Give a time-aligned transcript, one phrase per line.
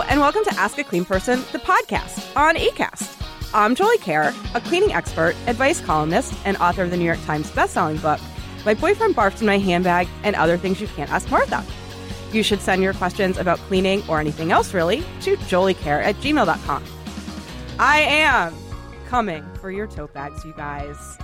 [0.00, 3.22] And welcome to Ask a Clean Person, the podcast on ACAST.
[3.54, 7.48] I'm Jolie Kerr, a cleaning expert, advice columnist, and author of the New York Times
[7.52, 8.18] bestselling book,
[8.64, 11.64] My Boyfriend Barfed in My Handbag and Other Things You Can't Ask Martha.
[12.32, 16.84] You should send your questions about cleaning or anything else, really, to joliecare at gmail.com.
[17.78, 18.52] I am
[19.06, 21.18] coming for your tote bags, you guys.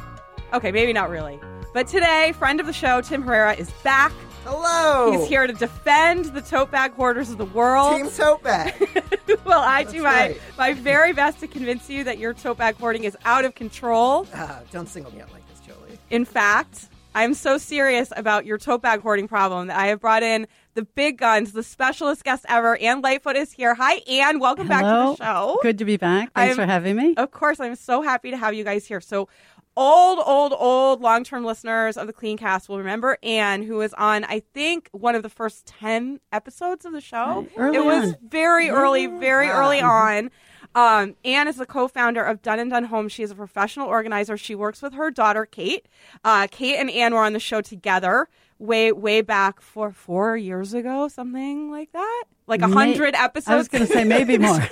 [0.52, 1.40] Okay, maybe not really.
[1.74, 4.12] But today, friend of the show, Tim Herrera, is back.
[4.52, 5.12] Hello.
[5.12, 7.96] He's here to defend the tote bag hoarders of the world.
[7.96, 8.74] Team Tote Bag.
[9.44, 10.40] well, I do my, right.
[10.58, 14.26] my very best to convince you that your tote bag hoarding is out of control.
[14.34, 15.96] Ah, don't single me out like this, Jolie.
[16.10, 20.24] In fact, I'm so serious about your tote bag hoarding problem that I have brought
[20.24, 22.76] in the big guns, the specialist guest ever.
[22.76, 23.74] Ann Lightfoot is here.
[23.74, 24.38] Hi, Ann.
[24.38, 25.58] Welcome back to the show.
[25.62, 26.32] Good to be back.
[26.32, 27.14] Thanks I'm- for having me.
[27.16, 29.00] Of course, I'm so happy to have you guys here.
[29.00, 29.28] So,
[29.76, 33.94] old, old, old long term listeners of the Clean Cast will remember Ann, who was
[33.94, 37.46] on, I think, one of the first 10 episodes of the show.
[37.56, 38.16] Early it was on.
[38.28, 39.60] very early, very Wow.
[39.60, 40.30] early on.
[40.74, 43.08] Um, Ann is the co-founder of Done and Done Home.
[43.08, 44.36] She is a professional organizer.
[44.36, 45.88] She works with her daughter Kate.
[46.22, 48.28] Uh, Kate and Ann were on the show together
[48.60, 53.48] way, way back for four years ago, something like that, like a hundred episodes.
[53.48, 54.58] I was going to say maybe more.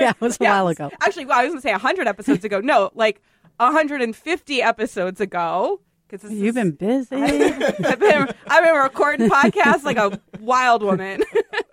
[0.00, 0.90] yeah, it was a while ago.
[1.00, 2.60] Actually, well, I was going to say 100 episodes ago.
[2.60, 3.22] No, like
[3.58, 5.80] 150 episodes ago.
[6.08, 7.16] Because You've been busy.
[7.16, 11.22] I've been I've been recording podcasts like a wild woman.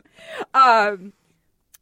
[0.54, 1.14] um,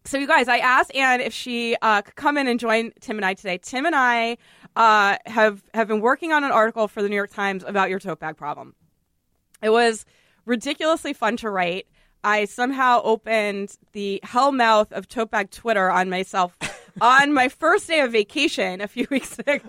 [0.03, 3.17] so you guys, I asked Ann if she uh, could come in and join Tim
[3.17, 3.57] and I today.
[3.57, 4.37] Tim and I
[4.75, 7.99] uh, have have been working on an article for the New York Times about your
[7.99, 8.75] tote bag problem.
[9.61, 10.05] It was
[10.45, 11.87] ridiculously fun to write.
[12.23, 16.57] I somehow opened the hell mouth of tote bag Twitter on myself
[16.99, 19.59] on my first day of vacation a few weeks ago.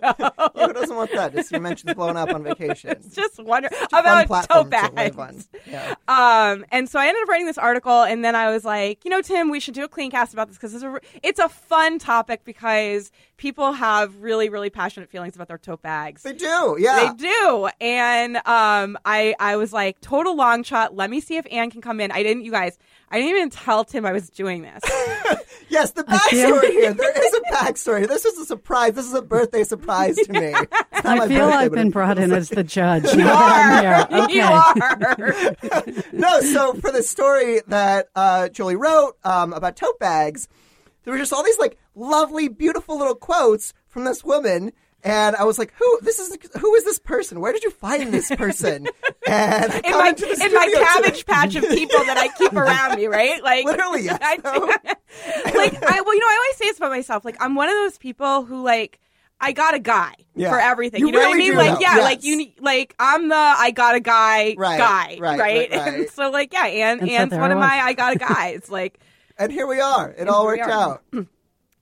[0.55, 1.35] Who doesn't want that?
[1.35, 2.91] Just your mentions blowing up on vacation.
[2.91, 5.17] It's just wonder about tote bags.
[5.17, 5.45] on.
[5.67, 5.95] Yeah.
[6.09, 9.11] Um, and so I ended up writing this article, and then I was like, you
[9.11, 11.49] know, Tim, we should do a clean cast about this because it's a it's a
[11.49, 16.23] fun topic because people have really really passionate feelings about their tote bags.
[16.23, 17.13] They do, yeah.
[17.17, 20.95] They do, and um, I I was like, total long shot.
[20.97, 22.11] Let me see if Ann can come in.
[22.11, 22.79] I didn't, you guys.
[23.11, 24.83] I didn't even tell Tim I was doing this.
[25.69, 26.19] Yes, the feel-
[26.59, 26.93] backstory here.
[27.15, 28.09] There is a backstory.
[28.09, 28.95] This is a surprise.
[28.95, 30.55] This is a birthday surprise to me.
[30.93, 33.05] I feel birthday, I've been brought in as the judge.
[33.13, 34.29] You now that I'm are.
[34.29, 34.39] here.
[35.91, 36.05] You are.
[36.13, 40.49] no, so for the story that uh, Jolie wrote um, about tote bags,
[41.05, 44.73] there were just all these like lovely, beautiful little quotes from this woman.
[45.05, 45.99] And I was like, "Who?
[46.03, 47.41] This is who is this person?
[47.41, 48.87] Where did you find this person?"
[49.27, 52.19] And I in my into the in my studio today- cabbage patch of people that
[52.19, 53.43] I keep around me, right?
[53.43, 54.19] Like Literally, yes.
[54.21, 54.67] I do.
[55.59, 57.25] like I well, you know, I always say this about myself.
[57.25, 58.99] Like I'm one of those people who like
[59.41, 60.51] I got a guy Yeah.
[60.51, 61.01] for everything.
[61.01, 61.53] You You, know what I mean?
[61.53, 61.81] do, Like though.
[61.81, 62.05] yeah, Yes.
[62.05, 65.97] like you need like I'm the I got a guy Right, guy, right, right, And
[66.01, 66.11] right.
[66.11, 67.81] so like yeah, and And so Ann's one I of my.
[67.81, 68.49] I got a guy.
[68.51, 68.99] It's like
[69.39, 70.11] And here we are.
[70.17, 70.71] It all worked are.
[70.71, 71.03] out.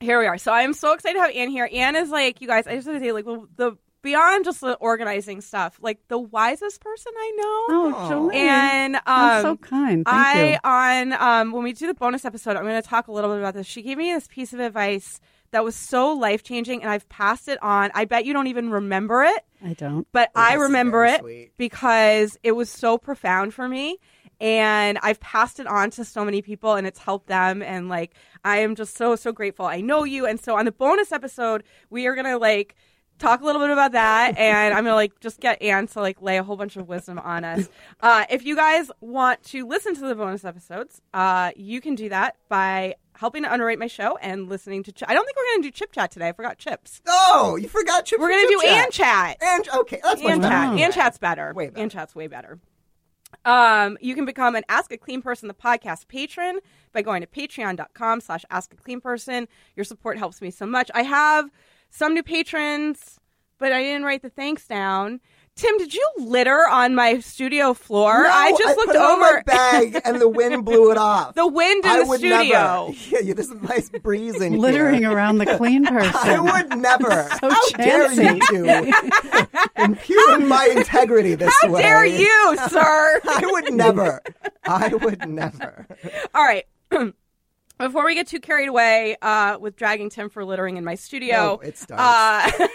[0.01, 0.37] here we are.
[0.37, 1.69] So I'm so excited to have Ann here.
[1.71, 4.61] Ann is like, you guys, I just want to say, like, the, the beyond just
[4.61, 7.45] the organizing stuff, like the wisest person I know.
[7.77, 8.35] Oh, Jolie.
[8.37, 10.05] And um, That's so kind.
[10.05, 10.57] Thank I you.
[10.63, 13.39] on um when we do the bonus episode, I'm going to talk a little bit
[13.39, 13.67] about this.
[13.67, 15.19] She gave me this piece of advice
[15.51, 17.91] that was so life changing, and I've passed it on.
[17.93, 20.07] I bet you don't even remember it, I don't.
[20.13, 21.51] but I remember it sweet.
[21.57, 23.99] because it was so profound for me.
[24.41, 27.61] And I've passed it on to so many people, and it's helped them.
[27.61, 29.67] And like, I am just so so grateful.
[29.67, 32.75] I know you, and so on the bonus episode, we are gonna like
[33.19, 36.19] talk a little bit about that and i'm gonna like just get anne to like
[36.23, 39.93] lay a whole bunch of wisdom on us uh, if you guys want to listen
[39.93, 44.17] to the bonus episodes uh, you can do that by helping to underrate my show
[44.23, 46.57] and listening to Ch- i don't think we're gonna do chip chat today i forgot
[46.57, 50.41] chips Oh, you forgot chips we're gonna do Chip ann chat And okay, that's better.
[50.41, 50.75] chat Wow.
[50.77, 51.79] Ann chat's better Way better.
[51.79, 52.57] Ann chat's way better
[53.45, 56.59] um, you can become an Ask a Clean Person the podcast patron
[56.93, 59.47] by going to patreon.com slash ask a clean person.
[59.75, 60.91] Your support helps me so much.
[60.93, 61.49] I have
[61.89, 63.19] some new patrons,
[63.57, 65.21] but I didn't write the thanks down.
[65.57, 68.23] Tim, did you litter on my studio floor?
[68.23, 69.43] No, I just looked put it on my over.
[69.43, 71.35] bag and the wind blew it off.
[71.35, 72.87] The wind in I the would studio.
[72.87, 72.91] never.
[73.09, 75.11] Yeah, yeah, there's a nice breeze in Littering here.
[75.11, 76.13] around the clean person.
[76.15, 77.27] I would never.
[77.39, 78.91] So How dare you chancy.
[79.75, 81.81] impugn my integrity this How way?
[81.81, 83.21] dare you, sir?
[83.25, 84.21] I would never.
[84.65, 85.85] I would never.
[86.33, 86.65] All right.
[87.81, 91.35] Before we get too carried away uh, with dragging Tim for littering in my studio,
[91.37, 92.01] Oh, it starts.
[92.01, 92.67] Uh,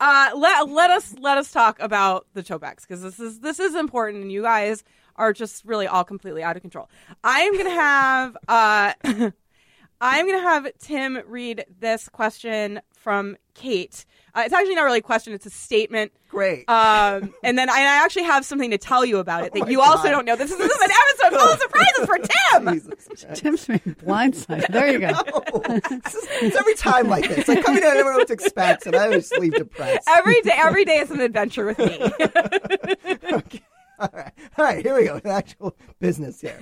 [0.01, 3.75] uh, let let us let us talk about the tote because this is this is
[3.75, 4.85] important, and you guys
[5.17, 6.89] are just really all completely out of control.
[7.25, 8.93] I am gonna have uh,
[10.01, 14.05] I'm gonna have Tim read this question from Kate.
[14.35, 16.13] Uh, it's actually not really a question; it's a statement.
[16.29, 16.69] Great.
[16.69, 19.65] Um, and then I, I actually have something to tell you about it that Oh
[19.65, 20.37] my you also don't know.
[20.37, 22.75] This is, this is an episode full of surprises for Tim.
[23.31, 23.41] Jesus.
[23.41, 24.69] Tim's being blindsided.
[24.69, 25.13] There you go.
[25.55, 25.61] Oh,
[26.03, 27.49] this is- it's every time like this.
[27.49, 30.07] Like coming in, I never know what to expect, and I always leave depressed.
[30.07, 31.99] Every day, every day is an adventure with me.
[33.33, 33.63] Okay.
[33.99, 34.33] All right.
[34.59, 35.19] All right, here we go.
[35.19, 36.61] The actual business here.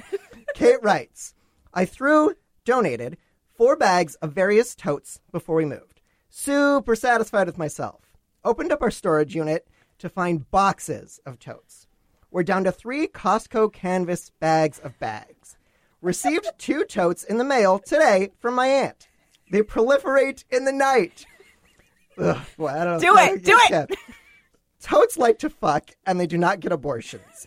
[0.54, 1.34] Kate writes
[1.72, 3.16] I threw, donated,
[3.56, 5.93] four bags of various totes before we moved.
[6.36, 8.00] Super satisfied with myself.
[8.44, 11.86] Opened up our storage unit to find boxes of totes.
[12.28, 15.56] We're down to three Costco canvas bags of bags.
[16.02, 19.06] Received two totes in the mail today from my aunt.
[19.52, 21.24] They proliferate in the night.
[22.18, 23.16] Ugh, boy, I don't know.
[23.16, 23.96] It, do it.
[24.82, 27.46] Totes like to fuck, and they do not get abortions.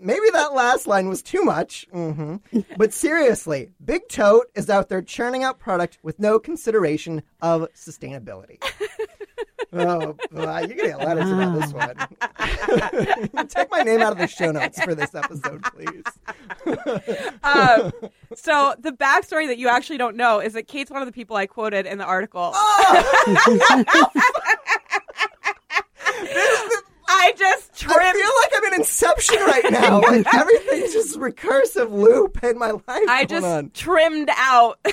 [0.00, 1.86] Maybe that last line was too much.
[1.92, 2.36] hmm
[2.76, 8.58] But seriously, Big Tote is out there churning out product with no consideration of sustainability.
[9.72, 13.46] oh, boy, you're getting letters about this one.
[13.48, 16.04] Take my name out of the show notes for this episode, please.
[17.42, 17.90] Um,
[18.34, 21.36] so the backstory that you actually don't know is that Kate's one of the people
[21.36, 22.52] I quoted in the article.
[27.12, 28.16] I just I trimmed.
[28.16, 30.00] feel like I'm in Inception right now.
[30.00, 32.82] Like everything's just recursive loop in my life.
[32.86, 33.70] I just on.
[33.74, 34.78] trimmed out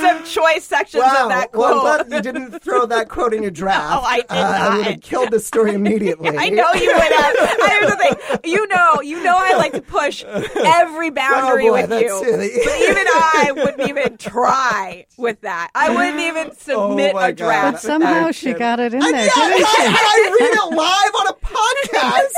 [0.00, 1.24] some choice sections Wow.
[1.24, 2.00] of that Well, quote.
[2.00, 3.76] I'm glad you didn't throw that quote in your draft.
[3.96, 6.30] No, I did Uh, I would have killed the story immediately.
[6.36, 7.34] I know you would have.
[7.38, 8.52] I Here's the thing.
[8.52, 12.22] You know, you know, I like to push every boundary Oh, boy, with that's you.
[12.24, 12.64] it.
[12.64, 15.70] But even I wouldn't even try with that.
[15.74, 17.36] I wouldn't even submit Oh, my a God.
[17.36, 17.72] draft.
[17.74, 19.82] But somehow she got it in And there, yeah, didn't she?
[20.08, 22.34] I read it live on a podcast.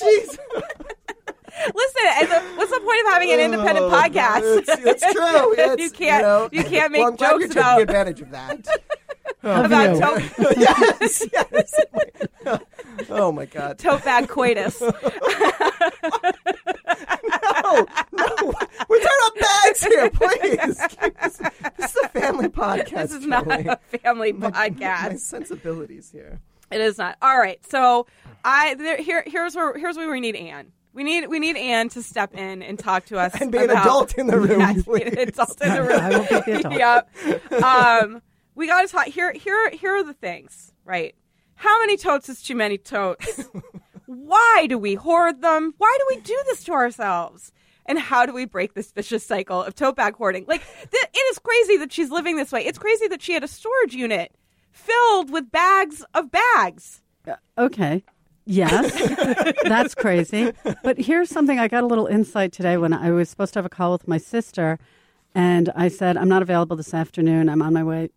[0.00, 0.38] Jeez.
[1.74, 4.64] Listen, and the, what's the point of having an independent Oh, podcast?
[4.66, 5.54] That's, that's true.
[5.58, 6.22] It's, you can't.
[6.22, 8.68] know, You, can't make well, I'm glad jokes you're taking about advantage of that.
[9.42, 10.00] about you.
[10.00, 11.74] tote, yes, yes.
[13.10, 13.78] Oh my god.
[13.78, 14.80] tote bag coitus.
[17.64, 18.52] No, no.
[18.88, 20.78] We're talking about bags here, please.
[21.20, 21.38] This,
[21.76, 22.90] this is a family podcast.
[23.08, 23.66] This is not Jolie.
[23.66, 25.18] a family My podcast.
[25.18, 26.40] sensibilities here.
[26.70, 27.16] It is not.
[27.22, 27.58] All right.
[27.70, 28.06] So
[28.44, 30.72] I there, here here's where here's where we need Ann.
[30.92, 33.70] We need we need Ann to step in and talk to us And be an
[33.70, 35.12] adult in the room, Yes, be please.
[35.12, 36.00] an adult in the room.
[36.00, 36.74] I will be the adult.
[36.74, 37.62] yep.
[37.62, 38.22] Um,
[38.54, 39.06] we got to talk.
[39.06, 40.72] Here here here are the things.
[40.84, 41.14] Right.
[41.54, 43.48] How many totes is too many totes?
[44.06, 45.74] Why do we hoard them?
[45.78, 47.52] Why do we do this to ourselves?
[47.86, 50.44] And how do we break this vicious cycle of tote bag hoarding?
[50.46, 52.64] Like, th- it is crazy that she's living this way.
[52.64, 54.34] It's crazy that she had a storage unit
[54.78, 57.02] filled with bags of bags.
[57.26, 58.04] Uh, okay.
[58.50, 60.52] Yes, that's crazy.
[60.82, 63.66] But here's something I got a little insight today when I was supposed to have
[63.66, 64.78] a call with my sister.
[65.34, 67.50] And I said, I'm not available this afternoon.
[67.50, 68.08] I'm on my way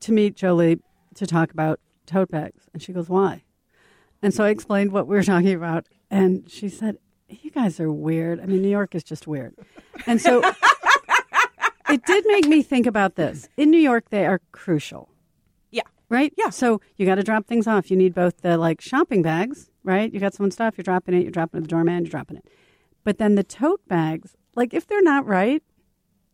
[0.00, 0.80] to meet Jolie
[1.14, 2.68] to talk about tote bags.
[2.72, 3.44] And she goes, Why?
[4.22, 5.86] And so I explained what we were talking about.
[6.10, 6.98] And she said,
[7.28, 8.40] You guys are weird.
[8.40, 9.54] I mean, New York is just weird.
[10.06, 10.42] And so
[11.88, 13.48] it did make me think about this.
[13.56, 15.08] In New York, they are crucial.
[16.08, 16.32] Right?
[16.36, 16.50] Yeah.
[16.50, 17.90] So you got to drop things off.
[17.90, 20.12] You need both the like shopping bags, right?
[20.12, 22.36] You got someone's stuff, you're dropping it, you're dropping it to the doorman, you're dropping
[22.38, 22.46] it.
[23.04, 25.62] But then the tote bags, like if they're not right,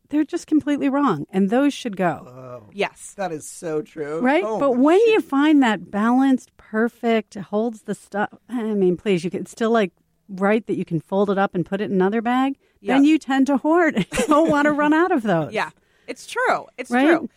[0.08, 2.70] they're just completely wrong, and those should go, oh.
[2.74, 3.14] Yes.
[3.16, 4.20] That is so true.
[4.20, 4.44] right?
[4.46, 9.30] Oh, but when you find that balanced, perfect, holds the stuff, I mean, please, you
[9.30, 9.92] can still like
[10.28, 12.58] right that you can fold it up and put it in another bag.
[12.82, 13.96] Then you tend to hoard.
[14.18, 15.52] you don't want to run out of those.
[15.52, 15.70] Yeah.
[16.06, 16.66] It's true.
[16.76, 17.06] It's Right?
[17.06, 17.28] true.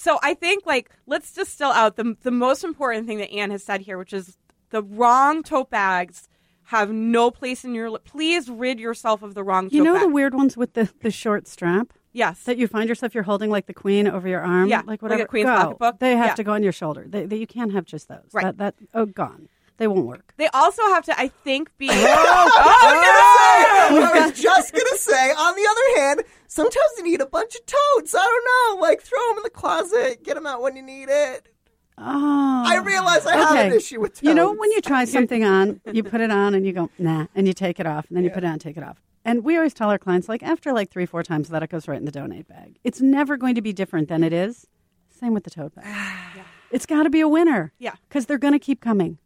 [0.00, 3.64] So I think like let's distill out the the most important thing that Ann has
[3.64, 4.38] said here, which is
[4.70, 6.28] the wrong tote bags
[6.66, 7.90] have no place in your.
[7.90, 9.68] li- Please rid yourself of the wrong.
[9.72, 10.02] You tote know bag.
[10.02, 11.92] the weird ones with the, the short strap?
[12.12, 12.44] yes.
[12.44, 15.02] that you find yourself you're holding like the queen over your arm, Yeah, like like
[15.02, 15.26] a whatever.
[15.26, 15.56] queen's go.
[15.56, 15.98] pocketbook.
[15.98, 16.34] They have Yeah.
[16.34, 17.04] to go on your shoulder.
[17.06, 18.28] They, they, you can't have just those.
[18.32, 18.44] Right.
[18.44, 19.48] That, that oh gone.
[19.78, 20.32] They won't work.
[20.36, 21.88] They also have to, I think, be.
[21.88, 24.10] Oh, oh I oh!
[24.14, 24.26] Oh!
[24.26, 25.30] was just gonna say.
[25.32, 28.14] On the other hand, sometimes you need a bunch of totes.
[28.14, 31.08] I don't know, like throw them in the closet, get them out when you need
[31.08, 31.48] it.
[31.96, 32.64] Oh.
[32.66, 34.22] I realize I have an issue with totes.
[34.22, 37.26] You know, when you try something on, you put it on and you go, nah,
[37.34, 39.00] and you take it off, and then you put it on, take it off.
[39.24, 41.86] And we always tell our clients, like, after like three, four times, that it goes
[41.88, 42.78] right in the donate bag.
[42.84, 44.66] It's never going to be different than it is.
[45.10, 45.84] Same with the tote bag.
[46.70, 47.72] It's got to be a winner.
[47.78, 47.94] Yeah.
[48.06, 49.16] Because they're going to keep coming.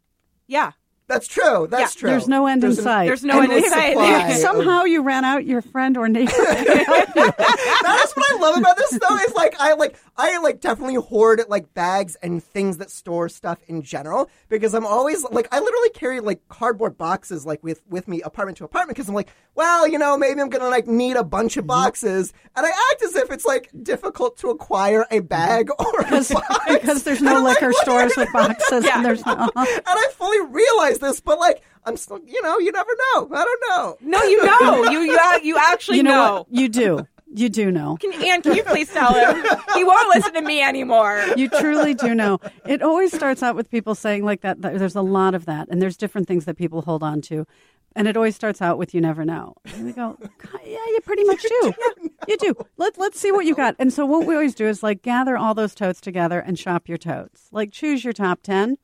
[0.47, 0.71] Yeah.
[1.07, 1.67] That's true.
[1.69, 2.09] That's Yeah, true.
[2.11, 3.05] There's no end in There's an sight.
[3.07, 3.89] There's no end in sight.
[3.91, 6.31] supply somehow you ran out your friend or neighbor.
[6.37, 9.15] that is what I love about this though.
[9.17, 13.59] Is like I like I like definitely hoard like bags and things that store stuff
[13.67, 18.07] in general because I'm always like I literally carry like cardboard boxes like with with
[18.07, 21.15] me apartment to apartment because I'm like well you know maybe I'm gonna like need
[21.15, 21.59] a bunch Mm-hmm.
[21.59, 25.99] of boxes and I act as if it's like difficult to acquire a bag or
[25.99, 26.31] a box
[26.69, 28.95] because there's no And I'm like, liquor stores with boxes, Yeah.
[28.97, 29.33] and there's no.
[29.39, 33.43] and I fully realize this, but like I'm still you know you never know I
[33.45, 33.97] don't know.
[34.01, 34.83] No, you know.
[34.91, 36.33] you you you actually You know, know.
[36.35, 36.47] what?
[36.51, 37.07] You do.
[37.35, 37.97] You do know.
[37.99, 39.43] Can, Ann, can you please tell him?
[39.73, 41.25] He won't listen to me anymore.
[41.35, 42.37] You truly do know.
[42.67, 44.77] It always starts out with people saying like that, that.
[44.77, 47.47] There's a lot of that, and there's different things that people hold on to,
[47.95, 50.15] and it always starts out with "you never know." And we go,
[50.63, 51.73] "Yeah, you pretty much do.
[52.27, 52.53] You do.
[52.77, 55.35] Let Let's see what you got." And so what we always do is like gather
[55.35, 57.47] all those totes together and shop your totes.
[57.51, 58.77] Like choose your top ten,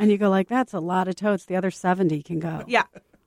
[0.00, 1.44] and you go like, "That's a lot of totes.
[1.44, 2.82] The other seventy can go." Yeah.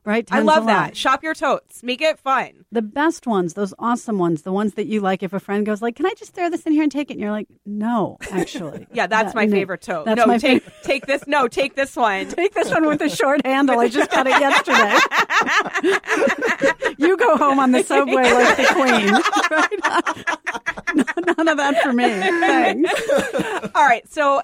[0.05, 0.27] right.
[0.31, 0.97] I love that.
[0.97, 1.81] Shop your totes.
[1.81, 2.65] Make it fun.
[2.73, 5.23] the best ones, those awesome ones, the ones that you like.
[5.23, 7.13] If a friend goes like, "Can I just throw this in here and take it?"
[7.13, 9.51] and you're like, "No, actually." Yeah, that's That- my no.
[9.55, 10.05] favorite tote.
[10.05, 10.73] That's no, my take favorite.
[10.83, 11.25] take this.
[11.27, 12.27] No, take this one.
[12.43, 13.79] Take this one with the short handle.
[13.79, 14.97] I just got it yesterday.
[16.97, 19.13] you go home on the subway like the queen.
[19.51, 21.37] Right?
[21.37, 22.03] None of that for me.
[22.09, 23.71] Thanks.
[23.75, 24.41] All right, so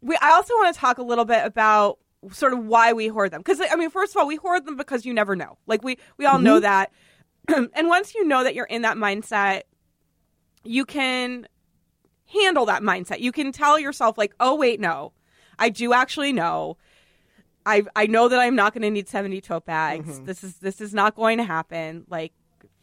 [0.00, 0.16] we.
[0.20, 1.98] I also want to talk a little bit about
[2.32, 3.40] sort of why we hoard them.
[3.40, 5.58] Because I mean, first of all, we hoard them because you never know.
[5.66, 6.62] Like we we all know mm-hmm.
[6.62, 6.92] that,
[7.74, 9.62] and once you know that you're in that mindset,
[10.64, 11.46] you can
[12.26, 13.20] handle that mindset.
[13.20, 15.12] You can tell yourself like, oh wait, no,
[15.58, 16.76] I do actually know.
[17.66, 20.16] I I know that I'm not going to need 70 tote bags.
[20.16, 20.24] Mm-hmm.
[20.24, 22.04] This is this is not going to happen.
[22.08, 22.32] Like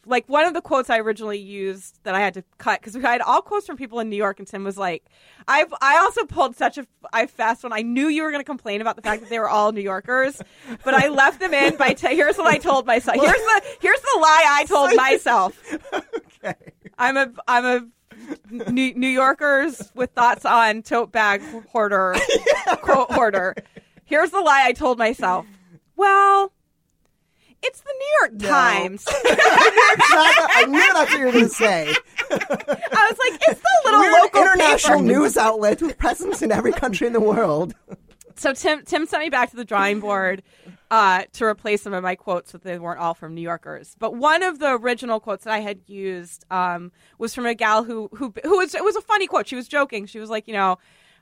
[0.08, 3.02] like one of the quotes I originally used that I had to cut because we
[3.02, 5.04] had all quotes from people in New York, and Tim was like,
[5.46, 7.72] "I've I also pulled such a I fast one.
[7.72, 9.80] I knew you were going to complain about the fact that they were all New
[9.82, 10.40] Yorkers,
[10.84, 13.16] but I left them in by t- here's what I told myself.
[13.16, 15.76] Here's the here's the lie I told myself.
[16.44, 16.54] Okay.
[16.96, 22.14] I'm a I'm a New, New Yorkers with thoughts on tote bag hoarder
[22.82, 23.56] quote hoarder.
[24.04, 25.46] Here's the lie I told myself.
[25.96, 26.52] Well,
[27.62, 28.48] it's the New York No.
[28.48, 29.04] Times.
[29.08, 31.94] I knew that's what you were going to say.
[32.30, 35.06] I was like, it's the little We're local international paper.
[35.06, 37.74] news outlet with presence in every country in the world.
[38.36, 40.44] So Tim Tim sent me back to the drawing board
[40.92, 43.96] uh, to replace some of my quotes so they weren't all from New Yorkers.
[43.98, 47.82] But one of the original quotes that I had used um, was from a gal
[47.82, 49.48] who who who was it was a funny quote.
[49.48, 50.06] She was joking.
[50.06, 50.78] She was like, you know,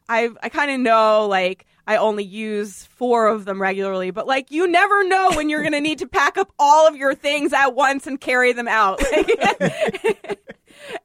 [0.09, 4.51] I I kind of know like I only use four of them regularly, but like
[4.51, 7.75] you never know when you're gonna need to pack up all of your things at
[7.75, 9.01] once and carry them out.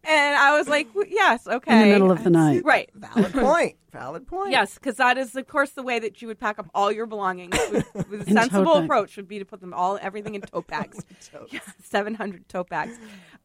[0.04, 2.64] and I was like, "W- yes, okay, In the middle of the night.
[2.66, 2.90] right.
[2.96, 3.76] Valid point.
[3.92, 4.52] Valid point.
[4.52, 7.06] Yes, because that is, of course, the way that you would pack up all your
[7.06, 7.58] belongings.
[7.72, 11.04] With, with a sensible approach would be to put them all, everything in tote bags.
[11.84, 12.98] Seven hundred tote bags.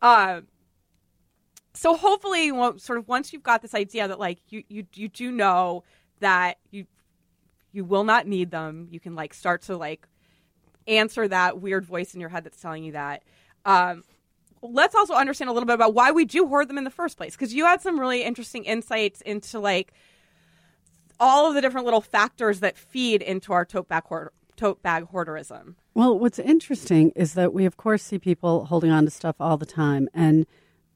[0.03, 0.47] Um,
[1.77, 5.09] so hopefully, well, sort of once you've got this idea that like you you you
[5.09, 5.85] do know
[6.21, 6.87] that you
[7.73, 10.09] you will not need them, you can like start to like
[10.89, 13.23] answer that weird voice in your head that's telling you that.
[13.65, 14.05] Um,
[14.63, 17.17] let's also understand a little bit about why we do hoard them in the first
[17.17, 19.93] place because you had some really interesting insights into like
[21.21, 25.07] all of the different little factors that feed into our tote bag hoard- tote bag
[25.13, 25.75] hoarderism.
[25.95, 29.57] Well, what's interesting is that we, of course, see people holding on to stuff all
[29.57, 30.09] the time.
[30.15, 30.47] And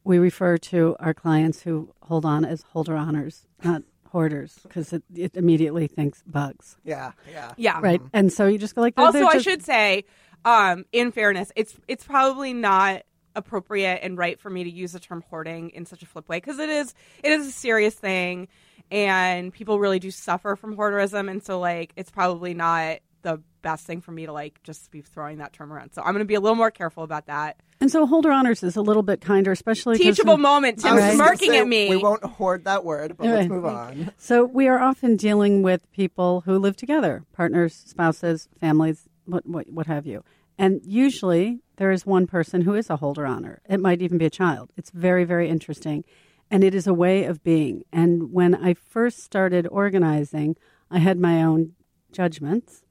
[0.04, 5.02] we refer to our clients who hold on as holder honors, not hoarders, because it,
[5.14, 6.76] it immediately thinks bugs.
[6.84, 7.12] Yeah.
[7.30, 7.52] Yeah.
[7.56, 7.80] Yeah.
[7.80, 8.00] Right.
[8.12, 10.04] And so you just go like, they're- Also, they're I should say,
[10.44, 13.02] um, in fairness, it's it's probably not
[13.36, 16.38] appropriate and right for me to use the term hoarding in such a flip way
[16.38, 16.92] because it is
[17.22, 18.48] it is a serious thing,
[18.90, 23.86] and people really do suffer from hoarderism, and so like it's probably not the best
[23.86, 25.92] thing for me to like just be throwing that term around.
[25.92, 27.58] So I'm going to be a little more careful about that.
[27.80, 30.84] And so holder honors is a little bit kinder, especially Teachable moment.
[30.84, 31.88] I Tim's was just smirking at me.
[31.88, 33.34] We won't hoard that word, but Right.
[33.36, 34.12] let's move on.
[34.18, 39.70] So we are often dealing with people who live together, partners, spouses, families, what what,
[39.70, 40.24] what have you.
[40.58, 43.60] And usually there is one person who is a holder honor.
[43.68, 44.70] It might even be a child.
[44.76, 46.04] It's very very interesting,
[46.50, 47.84] and it is a way of being.
[47.92, 50.56] And when I first started organizing,
[50.90, 51.72] I had my own
[52.12, 52.82] judgments.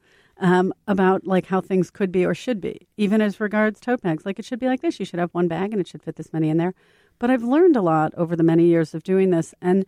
[0.42, 4.26] Um, about like how things could be or should be, even as regards tote bags.
[4.26, 4.98] Like it should be like this.
[4.98, 6.74] You should have one bag and it should fit this many in there.
[7.20, 9.86] But I've learned a lot over the many years of doing this, and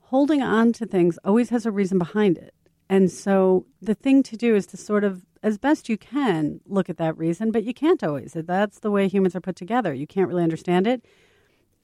[0.00, 2.52] holding on to things always has a reason behind it.
[2.88, 6.90] And so the thing to do is to sort of, as best you can, look
[6.90, 8.32] at that reason, but you can't always.
[8.34, 9.94] That's the way humans are put together.
[9.94, 11.04] You can't really understand it.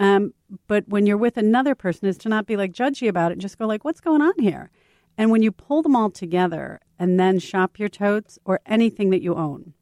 [0.00, 0.34] Um,
[0.66, 3.40] but when you're with another person, is to not be like judgy about it, and
[3.40, 4.72] just go like, what's going on here?
[5.16, 9.22] And when you pull them all together and then shop your totes or anything that
[9.22, 9.74] you own,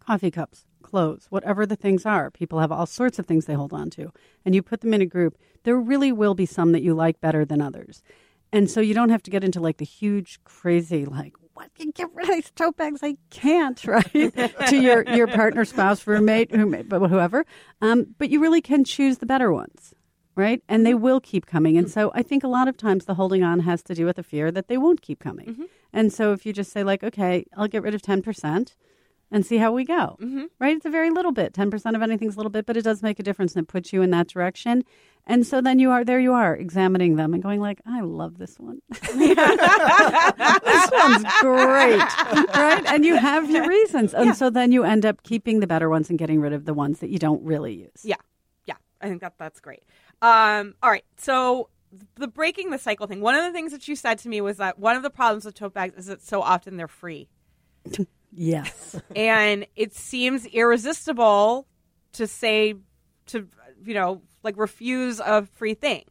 [0.00, 3.72] coffee cups, clothes, whatever the things are, people have all sorts of things they hold
[3.72, 4.12] on to,
[4.44, 7.20] and you put them in a group, there really will be some that you like
[7.20, 8.02] better than others.
[8.52, 11.90] And so you don't have to get into like the huge, crazy, like, what can
[11.90, 13.00] get rid of these tote bags?
[13.02, 14.10] I can't, right?
[14.12, 17.44] to your, your partner, spouse, roommate, whom, but whoever.
[17.80, 19.94] Um, but you really can choose the better ones,
[20.34, 20.62] right?
[20.68, 21.02] And they mm-hmm.
[21.02, 21.76] will keep coming.
[21.76, 21.92] And mm-hmm.
[21.92, 24.22] so I think a lot of times the holding on has to do with the
[24.22, 25.46] fear that they won't keep coming.
[25.46, 25.64] Mm-hmm.
[25.92, 28.74] And so if you just say, like, okay, I'll get rid of 10%
[29.32, 30.18] and see how we go,
[30.58, 30.76] right?
[30.76, 31.54] It's a very little bit.
[31.54, 33.90] 10% of anything's a little bit, but it does make a difference and it puts
[33.92, 34.84] you in that direction.
[35.26, 38.38] And so then you are, there you are, examining them and going like, I love
[38.38, 38.82] this one.
[38.90, 39.36] this
[40.92, 41.98] one's great,
[42.54, 42.82] right?
[42.86, 44.12] And you have your reasons.
[44.12, 46.74] And so then you end up keeping the better ones and getting rid of the
[46.74, 48.04] ones that you don't really use.
[48.04, 48.31] Yeah, yeah,
[49.02, 49.82] I think that that's great.
[50.22, 51.68] Um, all right, so
[52.14, 53.20] the breaking the cycle thing.
[53.20, 55.44] One of the things that you said to me was that one of the problems
[55.44, 57.28] with tote bags is that so often they're free,
[58.34, 58.98] Yes.
[59.14, 61.66] and it seems irresistible
[62.12, 62.74] to say
[63.26, 63.46] to
[63.84, 66.04] you know like refuse a free thing,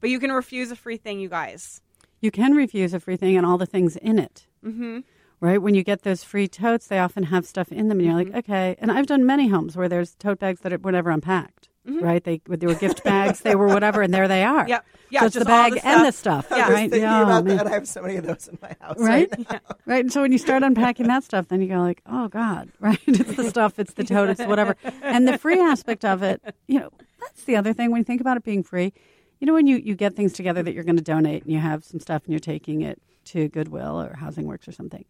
[0.00, 1.80] but you can refuse a free thing, you guys.
[2.20, 4.46] You can refuse a free thing and all the things in it.
[4.64, 5.00] Mm-hmm.
[5.40, 5.60] Right?
[5.60, 8.32] When you get those free totes, they often have stuff in them, and you're Mm-hmm.
[8.34, 8.76] like, okay.
[8.78, 11.61] And I've done many homes where there's tote bags that were never unpacked.
[11.84, 12.22] Right?
[12.22, 14.64] They they were gift bags, they were whatever, and there they are.
[14.64, 14.68] Mm-hmm.
[14.72, 14.86] Yep.
[15.10, 16.46] Yeah, So it's the just all bag the and the stuff.
[16.46, 16.56] stuff.
[16.58, 16.64] Yeah.
[16.64, 16.90] I was Right?
[16.90, 17.56] thinking Yeah, about man.
[17.58, 17.66] that.
[17.66, 19.28] I have so many of those in my house right?
[19.30, 19.60] right, now.
[19.86, 20.00] right.
[20.04, 22.98] And so when you start unpacking that stuff, then you go like, oh God, right?
[23.06, 24.74] It's the stuff, it's the tote, it's whatever.
[25.02, 26.88] And the free aspect of it, you know,
[27.20, 28.94] that's the other thing when you think about it being free.
[29.40, 31.58] You know, when you, you get things together that you're going to donate and you
[31.58, 35.04] have some stuff and you're taking it to Goodwill or Housing Works or something.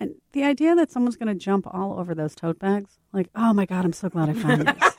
[0.00, 3.52] And the idea that someone's going to jump all over those tote bags, like, oh
[3.52, 4.94] my God, I'm so glad I found this.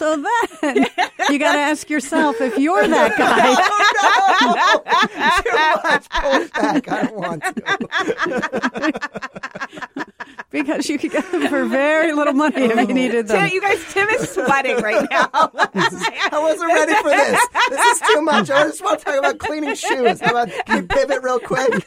[0.00, 0.16] So
[0.62, 0.86] then
[1.28, 3.52] you got to ask yourself if you're that guy.
[5.42, 5.52] Too
[5.90, 6.08] much.
[6.08, 6.88] Pull it back.
[6.90, 7.42] I don't want
[9.92, 10.06] to.
[10.50, 13.46] because you could get them for very little money if you needed them.
[13.46, 15.28] Tim, you guys, Tim is sweating right now.
[15.34, 17.46] I wasn't ready for this.
[17.68, 18.48] This is too much.
[18.48, 20.18] I just want to talk about cleaning shoes.
[20.22, 21.86] How about can you pivot real quick?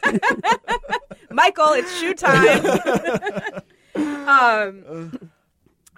[1.32, 2.64] Michael, it's shoe time.
[3.96, 5.18] um,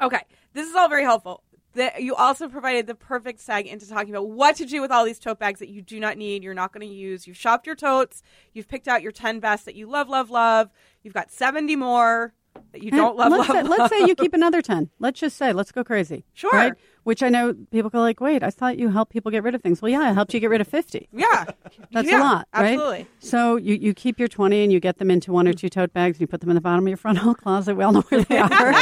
[0.00, 0.22] okay,
[0.55, 1.42] this is all very helpful.
[1.76, 5.04] The, you also provided the perfect seg into talking about what to do with all
[5.04, 7.26] these tote bags that you do not need, you're not going to use.
[7.26, 8.22] You've shopped your totes.
[8.54, 10.70] You've picked out your 10 best that you love, love, love.
[11.02, 12.32] You've got 70 more
[12.74, 13.78] you don't love, let's love, say, love.
[13.78, 14.90] let's say you keep another 10.
[14.98, 16.24] Let's just say, let's go crazy.
[16.34, 16.50] Sure.
[16.52, 16.72] Right?
[17.04, 19.62] Which I know people go like, wait, I thought you helped people get rid of
[19.62, 19.80] things.
[19.80, 21.08] Well, yeah, I helped you get rid of 50.
[21.12, 21.44] Yeah.
[21.92, 22.72] That's Yeah, a lot, right?
[22.74, 23.06] Absolutely.
[23.20, 25.92] So you, you keep your 20 and you get them into one or two tote
[25.92, 27.76] bags and you put them in the bottom of your front hall closet.
[27.76, 28.72] We all know where they are.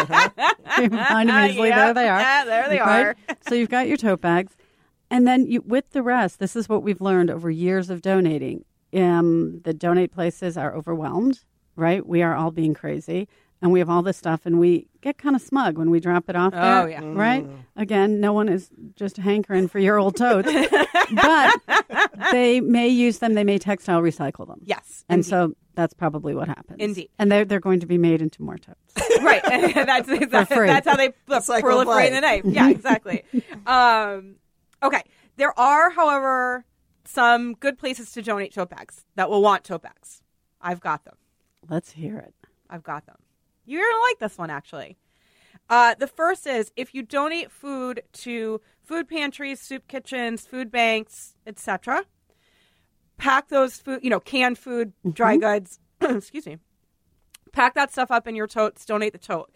[0.81, 1.69] you find them easily.
[1.69, 1.77] Yep.
[1.79, 2.21] There they are.
[2.21, 3.07] Yeah, there they Right?
[3.07, 3.17] are.
[3.47, 4.57] so you've got your tote bags.
[5.11, 8.65] And then you, with the rest, this is what we've learned over years of donating.
[8.95, 11.41] Um, the donate places are overwhelmed,
[11.77, 12.05] right?
[12.07, 13.29] We are all being crazy.
[13.65, 16.29] And we have all this stuff, and we get kind of smug when we drop
[16.29, 16.83] it off there.
[16.83, 17.01] Oh, yeah.
[17.03, 17.47] Right?
[17.77, 20.53] Again, no one is just hankering for your old totes.
[21.15, 21.61] but
[22.31, 24.61] they may use them, they may textile recycle them.
[24.65, 25.07] Yes.
[25.09, 25.31] And indeed.
[25.31, 26.77] so that's probably what happens.
[26.79, 27.09] Indeed.
[27.19, 28.79] And they're, they're going to be made into more totes.
[29.23, 29.43] right.
[29.75, 30.67] that's exactly, free.
[30.67, 32.45] that's how they cycle of proliferate in the life.
[32.45, 32.55] knife.
[32.55, 33.25] Yeah, exactly.
[33.67, 34.35] um,
[34.83, 35.05] okay.
[35.39, 36.67] There are, however,
[37.07, 40.21] some good places to donate tote bags that will want tote bags.
[40.61, 41.17] I've got them.
[41.67, 42.35] Let's hear it.
[42.69, 43.17] I've got them.
[43.67, 44.97] You're gonna like this one actually.
[45.69, 51.35] Uh, the first is if you donate food to food pantries, soup kitchens, food banks,
[51.47, 52.05] etc.
[53.17, 55.81] Pack those food, you know, canned food, dry goods.
[56.01, 56.59] excuse me.
[57.53, 58.85] Pack that stuff up in your totes.
[58.85, 59.51] Donate the tote.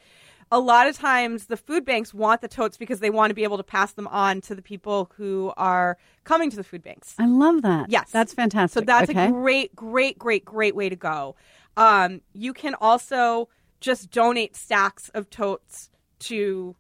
[0.51, 3.45] A lot of times, the food banks want the totes because they want to be
[3.45, 7.15] able to pass them on to the people who are coming to the food banks.
[7.19, 7.91] I love that.
[7.91, 8.11] Yes.
[8.11, 8.81] That's fantastic.
[8.81, 9.27] So that's okay.
[9.27, 11.37] a great, great, great, great way to go.
[11.77, 16.75] Um, you can also just donate stacks of totes to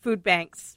[0.00, 0.76] food banks.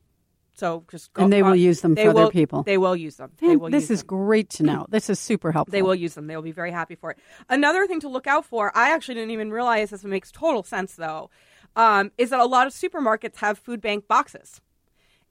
[0.55, 2.63] So just go, And they will uh, use them for other will- people.
[2.63, 3.31] They will use them.
[3.41, 4.07] Man, they will this use is them.
[4.07, 4.85] great to know.
[4.89, 5.71] This is super helpful.
[5.71, 6.27] They will use them.
[6.27, 7.17] They will be very happy for it.
[7.49, 10.03] Another thing to look out for, I actually didn't even realize this.
[10.03, 11.31] It makes total sense though,
[11.75, 14.61] um, is that a lot of supermarkets have food bank boxes.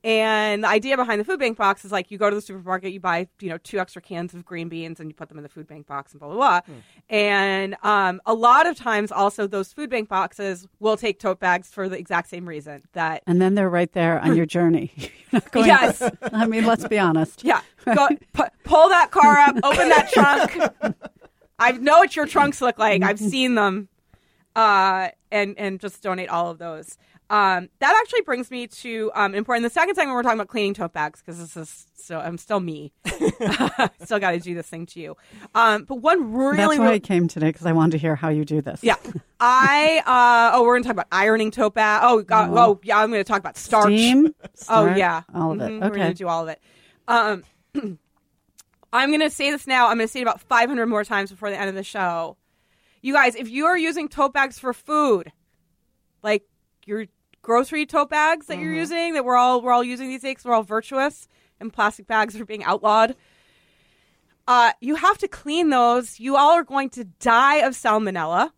[0.04, 2.92] And the idea behind the food bank box is like you go to the supermarket,
[2.92, 5.44] you buy you know two extra cans of green beans, and you put them in
[5.44, 6.74] the food bank box, and blah blah blah.
[7.08, 11.68] And um, a lot of times, also those food bank boxes will take tote bags
[11.68, 14.92] for the exact same reason that And then they're right there on your journey.
[15.30, 16.02] You're going- Yes.
[16.32, 17.44] I mean, let's be honest.
[17.44, 20.96] yeah, go, pu- pull that car up, open that trunk.
[21.60, 23.02] I know what your trunks look like.
[23.04, 23.88] I've seen them,
[24.56, 26.98] uh, and and just donate all of those.
[27.32, 29.62] Um, that actually brings me to um, important.
[29.64, 32.60] The second segment we're talking about cleaning tote bags because this is so I'm still
[32.60, 32.92] me.
[34.04, 35.16] still got to do this thing to you.
[35.54, 38.14] Um, but one really, That's why really I came today because I wanted to hear
[38.16, 38.80] how you do this.
[38.84, 38.96] yeah.
[39.40, 42.02] I uh oh we're gonna talk about ironing tote bag.
[42.04, 43.86] Oh God, oh yeah, I'm gonna talk about starch.
[43.86, 44.34] Steam.
[44.68, 45.70] Oh yeah, all of it.
[45.70, 46.60] Mhm, We're gonna do all of it.
[47.08, 47.44] Um,
[48.92, 49.88] I'm gonna say this now.
[49.88, 52.36] I'm gonna say it about 500 more times before the end of the show.
[53.00, 55.32] You guys, if you are using tote bags for food,
[56.22, 56.44] like
[56.84, 57.06] your
[57.42, 58.62] grocery tote bags that Mm-hmm.
[58.64, 60.44] you're using, that we're all we're all using these days.
[60.44, 61.28] We're all virtuous,
[61.60, 63.14] and plastic bags are being outlawed.
[64.48, 66.18] Uh, you have to clean those.
[66.18, 68.50] You all are going to die of salmonella.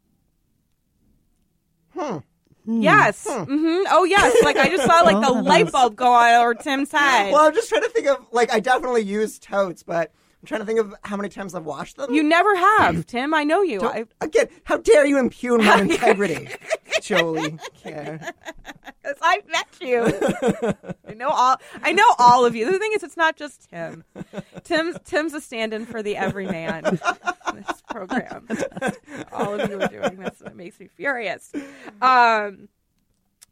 [1.92, 2.18] Hmm.
[2.66, 3.26] Yes.
[3.28, 4.42] hmm Oh, yes.
[4.42, 7.32] Like I just saw like the Oh, light bulb go on over Tim's head.
[7.32, 10.10] Well, I'm just trying to think of like I definitely use totes, but
[10.44, 12.12] I'm trying to think of how many times I've washed them.
[12.12, 13.32] You never have, Tim.
[13.32, 13.80] I know you.
[13.80, 16.48] I, again, how dare you impugn my integrity,
[17.00, 17.56] Jolie?
[17.82, 18.20] Kerr.
[19.02, 20.84] 'cause I met you.
[21.08, 21.56] I know all.
[21.82, 22.70] I know all of you.
[22.70, 24.04] The thing is, it's not just Tim.
[24.64, 26.98] Tim's Tim's a stand-in for the everyman in
[27.54, 28.46] this program.
[29.32, 31.52] all of you are doing this, and it makes me furious.
[32.02, 32.68] Um,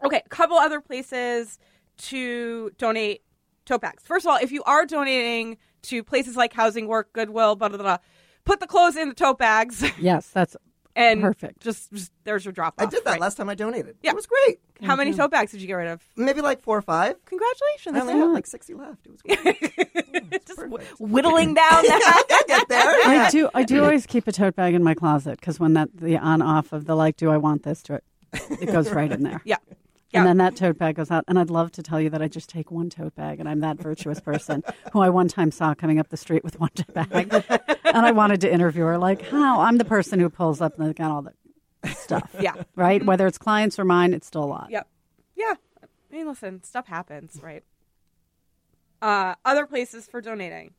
[0.05, 1.59] okay, a couple other places
[1.99, 3.23] to donate
[3.65, 4.03] tote bags.
[4.05, 7.79] First of all, if you are donating to places like Housing Work, Goodwill, blah blah
[7.79, 7.99] blah,
[8.45, 10.57] put the clothes in the tote bags Yes, that's
[10.95, 11.61] and Perfect.
[11.61, 13.21] Just, just there's your drop I did that right?
[13.21, 13.97] last time I donated.
[14.03, 14.11] Yeah.
[14.11, 14.59] It was great.
[14.83, 16.03] How many tote bags did you get rid of?
[16.17, 17.17] Maybe like four or five.
[17.25, 17.97] Congratulations.
[17.97, 19.07] I only had like 60 left.
[19.07, 19.73] It was great.
[20.15, 22.25] Oh, just wh- whittling down that.
[22.31, 22.83] I get there.
[22.85, 23.49] I do.
[23.55, 26.43] I do always keep a tote bag in my closet because when that the on
[26.43, 27.83] off of the like, do I want this?
[27.85, 28.05] To it,
[28.61, 29.41] it goes right in there.
[29.45, 29.57] yeah.
[30.21, 31.25] And then that tote bag goes out.
[31.29, 33.61] And I'd love to tell you that I just take one tote bag and I'm
[33.61, 36.93] that virtuous person who I one time saw coming up the street with one tote
[36.93, 37.45] bag.
[37.85, 39.61] and I wanted to interview her, like, how?
[39.61, 41.33] I'm the person who pulls up and got all the
[41.95, 42.31] stuff.
[42.39, 42.55] Yeah.
[42.77, 43.05] Right?
[43.05, 44.69] Whether it's clients or mine, it's still a lot.
[44.71, 44.87] Yep.
[45.37, 45.55] Yeah.
[45.83, 47.65] I mean, listen, stuff happens, right?
[49.01, 50.75] Uh, other places for donating.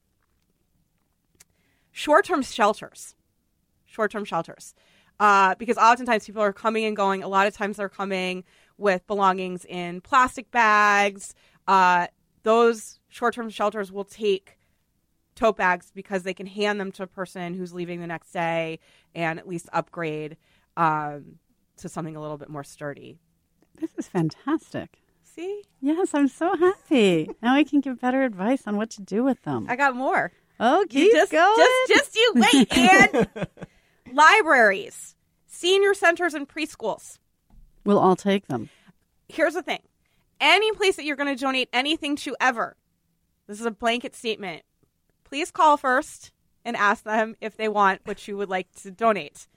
[1.91, 3.15] Short-term shelters.
[3.85, 4.73] Short-term shelters.
[5.19, 7.23] Uh, because oftentimes people are coming and going.
[7.23, 8.43] A lot of times they're coming
[8.77, 11.33] with belongings in plastic bags.
[11.67, 12.07] Uh,
[12.43, 14.57] those short-term shelters will take
[15.35, 18.79] tote bags because they can hand them to a person who's leaving the next day
[19.15, 20.37] and at least upgrade
[20.77, 21.39] um,
[21.77, 23.19] to something a little bit more sturdy.
[23.79, 24.99] This is fantastic.
[25.23, 27.27] See, Yes, I'm so happy.
[27.41, 29.65] now I can give better advice on what to do with them.
[29.67, 30.31] I got more.
[30.59, 31.55] oh, keep You just, going.
[31.87, 32.67] just, just you wait.
[32.77, 33.47] And
[34.13, 35.15] libraries,
[35.47, 37.17] senior centers, and preschools.
[37.85, 38.69] We'll all take them.
[39.29, 39.79] Here's the thing:
[40.39, 42.75] any place that you're going to donate anything to ever,
[43.47, 44.63] this is a blanket statement.
[45.23, 46.31] Please call first
[46.65, 49.47] and ask them if they want what you would like to donate.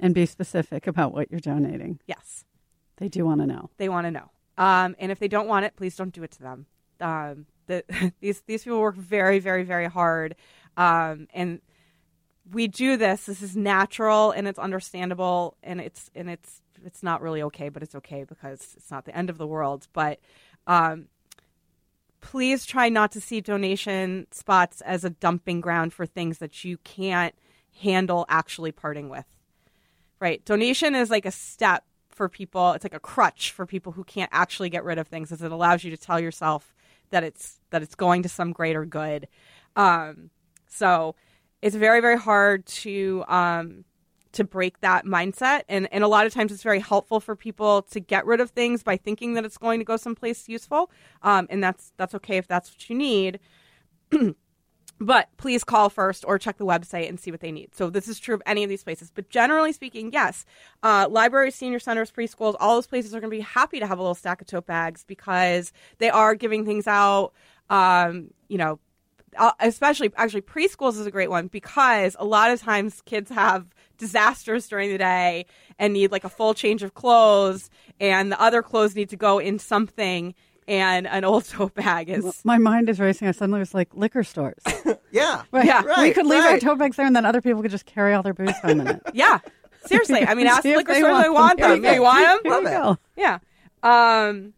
[0.00, 1.98] And be specific about what you're donating.
[2.06, 2.44] Yes,
[2.98, 3.70] They do want to know.
[3.78, 4.30] they want to know.
[4.56, 6.66] Um, and if they don't want it, please don't do it to them.
[7.00, 7.84] Um, the,
[8.20, 10.36] these these people work very, very, very hard,
[10.76, 11.60] um, and
[12.52, 13.26] we do this.
[13.26, 17.82] This is natural and it's understandable, and it's and it's it's not really okay, but
[17.82, 19.88] it's okay because it's not the end of the world.
[19.92, 20.20] But
[20.66, 21.06] um,
[22.20, 26.78] please try not to see donation spots as a dumping ground for things that you
[26.78, 27.34] can't
[27.80, 29.26] handle actually parting with.
[30.20, 30.44] Right.
[30.44, 32.72] Donation is like a step for people.
[32.72, 35.52] It's like a crutch for people who can't actually get rid of things as it
[35.52, 36.74] allows you to tell yourself
[37.10, 39.28] that it's that it's going to some greater good.
[39.76, 40.30] Um,
[40.66, 41.14] so
[41.62, 43.84] it's very, very hard to um,
[44.38, 45.62] to break that mindset.
[45.68, 48.50] And and a lot of times it's very helpful for people to get rid of
[48.50, 50.90] things by thinking that it's going to go someplace useful.
[51.22, 53.40] Um, and that's that's okay if that's what you need.
[55.00, 57.74] but please call first or check the website and see what they need.
[57.74, 59.10] So this is true of any of these places.
[59.12, 60.44] But generally speaking, yes,
[60.84, 63.98] uh, libraries, senior centers, preschools, all those places are going to be happy to have
[63.98, 67.32] a little stack of tote bags because they are giving things out.
[67.70, 68.78] Um, you know,
[69.36, 73.66] uh, especially actually preschools is a great one because a lot of times kids have
[73.98, 75.46] disasters during the day
[75.78, 77.68] and need like a full change of clothes,
[78.00, 80.34] and the other clothes need to go in something.
[80.66, 83.26] And an old tote bag is My mind is racing.
[83.28, 84.62] I suddenly was like liquor stores.
[85.10, 85.44] Yeah.
[85.50, 85.64] Right.
[85.64, 86.02] Yeah.
[86.02, 88.22] we could leave our tote bags there, and then other people could just carry all
[88.22, 89.02] their booze home in it.
[89.14, 89.38] Yeah.
[89.86, 90.22] Seriously.
[90.26, 91.82] I mean, ask the liquor they stores if they want them.
[91.82, 92.52] you You want them?
[92.52, 92.98] Love go.
[93.16, 93.38] Yeah.
[93.82, 94.52] Um,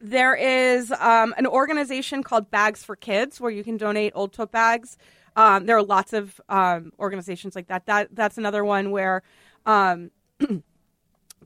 [0.00, 4.52] There is um, an organization called Bags for Kids where you can donate old tote
[4.52, 4.96] bags.
[5.36, 7.86] Um, there are lots of um, organizations like that.
[7.86, 9.22] That that's another one where
[9.66, 10.10] um,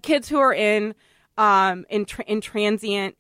[0.03, 0.95] kids who are in
[1.37, 3.17] um, in tra- in transient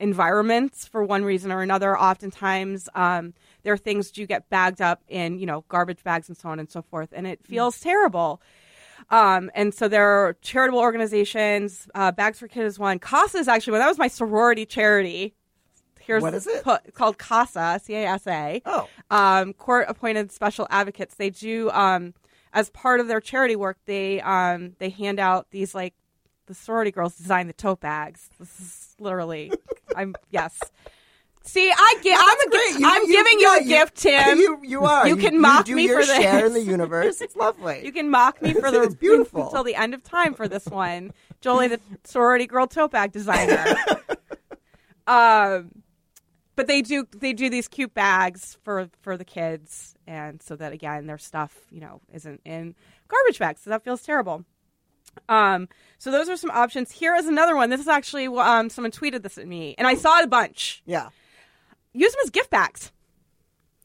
[0.00, 5.00] environments for one reason or another, oftentimes um, there are things do get bagged up
[5.08, 8.40] in you know garbage bags and so on and so forth, and it feels terrible.
[9.10, 11.88] Um, and so there are charitable organizations.
[11.94, 12.98] Uh, Bags for Kids is one.
[12.98, 13.80] CASA is actually one.
[13.80, 15.34] That was my sorority charity.
[16.04, 16.64] Here's What is it?
[16.94, 18.62] called CASA, C A S A.
[18.64, 18.88] Oh.
[19.10, 21.14] Um, court appointed special advocates.
[21.14, 22.14] They do um,
[22.52, 23.78] as part of their charity work.
[23.86, 25.94] They um, they hand out these like
[26.46, 28.28] the sorority girls design the tote bags.
[28.38, 29.52] This is literally,
[29.96, 30.58] I'm yes.
[31.44, 32.16] See, I give.
[32.16, 32.78] I'm, a, great.
[32.78, 34.38] gi- I'm giving you yeah, a gift, Tim.
[34.38, 35.08] You, you are.
[35.08, 36.16] You can mock do me your for this.
[36.16, 37.20] share in the universe.
[37.20, 37.82] It's lovely.
[37.84, 39.46] You can mock me for the It's beautiful.
[39.46, 41.12] until the end of time for this one.
[41.40, 43.64] Jolie, the sorority girl tote bag designer.
[45.08, 45.81] um,
[46.56, 50.72] but they do they do these cute bags for for the kids, and so that
[50.72, 52.74] again their stuff you know isn't in
[53.08, 53.60] garbage bags.
[53.62, 54.44] So that feels terrible.
[55.28, 56.90] Um, so those are some options.
[56.90, 57.68] Here is another one.
[57.70, 60.82] This is actually um, someone tweeted this at me, and I saw it a bunch.
[60.86, 61.08] yeah.
[61.94, 62.90] Use them as gift bags.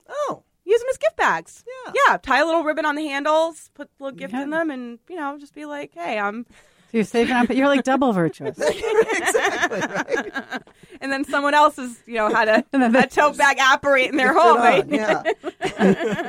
[0.07, 0.43] Oh.
[0.63, 1.63] Use them as gift bags.
[1.85, 1.93] Yeah.
[2.07, 2.17] Yeah.
[2.17, 4.43] Tie a little ribbon on the handles, put a little gift Yeah.
[4.43, 6.45] in them, and you know, just be like, "Hey, I'm."
[6.89, 8.57] So you're saving on, but you're like double virtuous.
[8.61, 9.79] exactly.
[9.81, 10.61] Right.
[11.01, 13.59] And then someone else is, you know, had a, And then a they- tote bag
[13.59, 14.57] operate in their Put home.
[14.57, 14.83] Right?
[14.83, 15.23] on, Yeah.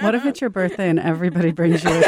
[0.03, 1.91] What if it's your birthday and everybody brings you?
[1.91, 2.01] A,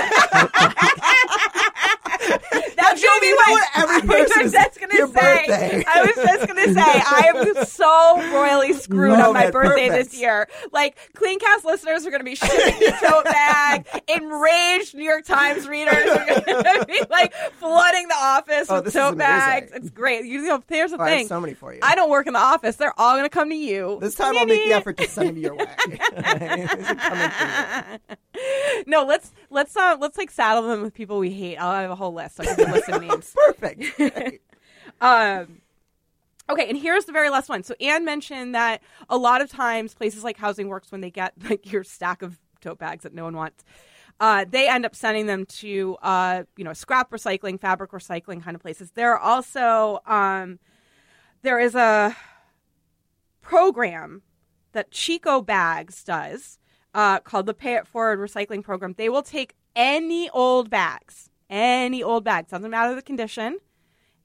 [2.20, 2.52] That's
[2.94, 3.50] gonna be you know my.
[3.52, 3.68] what?
[3.76, 5.12] Every I was person's just gonna your say.
[5.46, 5.84] birthday.
[5.86, 6.80] I was just gonna say.
[6.80, 9.52] I am so royally screwed Love on my it.
[9.52, 10.10] birthday Perfect.
[10.10, 10.48] this year.
[10.72, 13.86] Like CleanCast listeners are gonna be shipping me tote bag.
[14.08, 19.16] Enraged New York Times readers are gonna be like flooding the office Oh, with tote
[19.18, 19.70] bags.
[19.74, 20.24] It's great.
[20.24, 21.28] You know, here's the Oh, I have thing.
[21.28, 21.80] so many for you.
[21.82, 22.76] I don't work in the office.
[22.76, 23.98] They're all gonna come to you.
[24.00, 25.66] This time I'll make the effort to send them your way.
[28.50, 28.84] These are coming for you.
[28.86, 31.56] No, let's let's uh, let's like saddle them with people we hate.
[31.56, 32.38] I'll have a whole list.
[32.38, 33.34] Give you a list of names.
[33.34, 34.40] Perfect.
[35.00, 35.62] Um,
[36.48, 37.62] okay, and here's the very last one.
[37.62, 41.32] So Ann mentioned that a lot of times places like Housing Works, when they get
[41.48, 43.64] like your stack of tote bags that no one wants,
[44.20, 48.54] uh, they end up sending them to uh, you know scrap recycling, fabric recycling kind
[48.54, 48.90] of places.
[48.92, 50.58] There are also um,
[51.42, 52.14] there is a
[53.40, 54.22] program
[54.72, 56.58] that Chico Bags does
[56.94, 58.94] uh, called the Pay It Forward Recycling Program.
[58.96, 63.58] They will take any old bags, any old bags, doesn't matter the condition,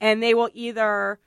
[0.02, 1.20] and they will either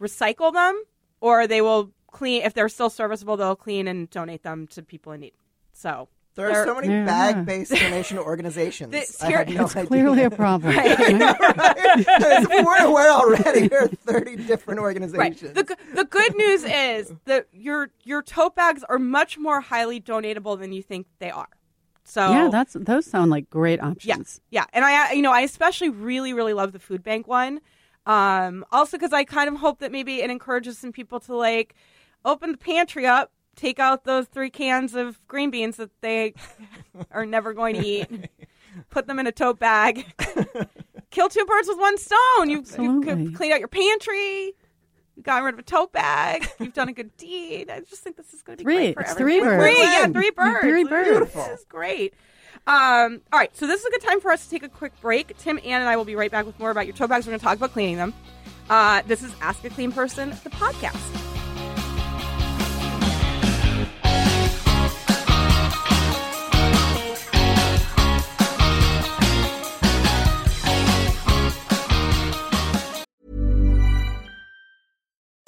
[0.00, 0.82] recycle them
[1.20, 2.42] or they will clean.
[2.42, 5.34] If they're still serviceable, they'll clean and donate them to people in need.
[5.72, 6.08] So
[6.38, 7.04] There are so many Yeah.
[7.04, 8.92] bag-based donation organizations.
[8.92, 9.86] This- I had no it's idea.
[9.88, 10.72] clearly a problem.
[10.76, 13.68] If we weren't aware already.
[13.68, 15.42] There are 30 different organizations.
[15.56, 15.66] Right.
[15.66, 20.58] The, the good news is that your your tote bags are much more highly donatable
[20.58, 21.48] than you think they are.
[22.04, 24.40] So Yeah, that's those sound like great yeah, options.
[24.50, 27.60] yeah, and I you know I especially really really love the food bank one.
[28.06, 31.74] Um, also because I kind of hope that maybe it encourages some people to like
[32.24, 36.34] open the pantry up, take out those three cans of green beans that they
[37.10, 38.08] are never going to eat,
[38.90, 40.06] put them in a tote bag,
[41.10, 42.48] kill two birds with one stone.
[42.48, 43.06] You, you Absolutely.
[43.26, 44.52] could clean out your pantry.
[45.16, 46.48] You got rid of a tote bag.
[46.60, 47.70] You've done a good deed.
[47.70, 48.76] I just think this is going to be Three.
[48.76, 49.40] great for It's everybody.
[49.40, 49.62] three birds.
[49.64, 50.12] Three, yeah, Win-win.
[50.12, 50.60] three birds.
[51.32, 52.14] Three This is great.
[52.66, 54.92] Um, all right, so this is a good time for us to take a quick
[55.00, 55.36] break.
[55.38, 57.26] Tim, Ann, and I will be right back with more about your tote bags.
[57.26, 58.14] We're going to talk about cleaning them.
[58.70, 61.37] Uh, this is Ask a Clean Person, the podcast.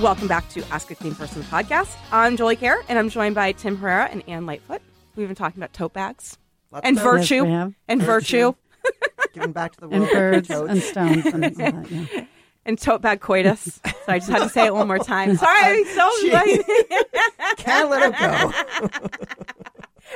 [0.00, 1.94] Welcome back to Ask a Clean Person, podcast.
[2.10, 4.82] I'm Jolie Kerr, and I'm joined by Tim Herrera and Ann Lightfoot.
[5.16, 6.36] We've been talking about tote bags
[6.72, 7.46] Lots and virtue.
[7.46, 8.54] Yes, and virtue.
[9.32, 10.12] Giving back to the And world.
[10.12, 10.70] birds Totes.
[10.70, 11.90] and stones and all that.
[11.90, 12.24] Yeah.
[12.66, 13.80] and tote bag coitus.
[13.84, 15.36] So I just had to say it one more time.
[15.38, 16.32] Sorry, so Jeez.
[16.32, 19.58] like, Can't let it go.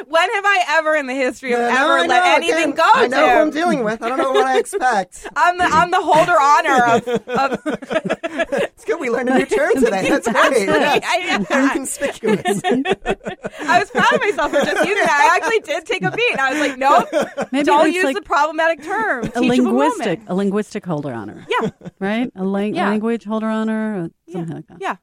[0.07, 2.73] When have I ever in the history of No, no, ever I let know, anything
[2.73, 4.03] again, go, I know who I'm dealing with.
[4.03, 5.27] I don't know what I expect.
[5.37, 7.61] I'm the I'm the holder honor of, of
[8.51, 10.09] It's good we learned a new term today.
[10.09, 10.69] That's great.
[10.69, 12.61] I, Very conspicuous.
[12.65, 15.31] I was proud of myself for just using that.
[15.33, 16.39] I actually did take a beat.
[16.39, 19.25] I was like, nope, Maybe don't use like the problematic term.
[19.25, 20.25] a Teachable linguistic, moment.
[20.29, 21.45] a linguistic holder honor.
[21.49, 22.31] Yeah, Right?
[22.37, 22.89] A lang- Yeah.
[22.89, 24.79] language holder honor, or something like that.
[24.81, 24.97] yeah.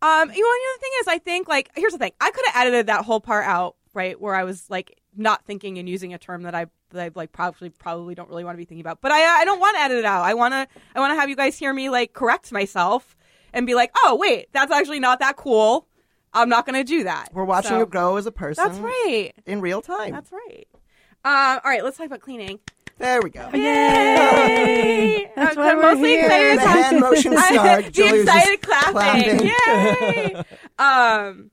[0.00, 2.12] Um, you know, the other thing is, I think like here's the thing.
[2.20, 5.78] I could have edited that whole part out, right, where I was like not thinking
[5.78, 8.58] and using a term that I that I like probably probably don't really want to
[8.58, 9.00] be thinking about.
[9.00, 10.24] But I I don't want to edit it out.
[10.24, 13.16] I want to I want to have you guys hear me like correct myself
[13.52, 15.86] and be like, oh wait, that's actually not that cool.
[16.34, 17.28] I'm not going to do that.
[17.32, 18.62] We're watching So, you grow as a person.
[18.62, 19.32] That's right.
[19.46, 20.12] In real time.
[20.12, 20.68] That's right.
[21.24, 22.60] Um, all right, let's talk about cleaning.
[22.98, 23.48] there we go.
[23.54, 25.30] Yay!
[25.36, 26.26] That's I'm why we're mostly here.
[26.26, 27.92] excited The hand motion I- start.
[27.94, 29.38] the excited clapping.
[29.38, 30.34] clapping.
[30.36, 30.44] Yay!
[30.78, 31.50] um,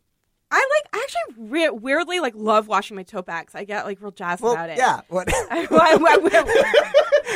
[0.57, 0.85] I like.
[0.93, 3.55] I actually re- weirdly like love washing my tote bags.
[3.55, 4.77] I get like real jazzed Well, about it.
[4.77, 5.01] yeah.
[5.09, 5.27] What?
[5.33, 5.97] I- I- I-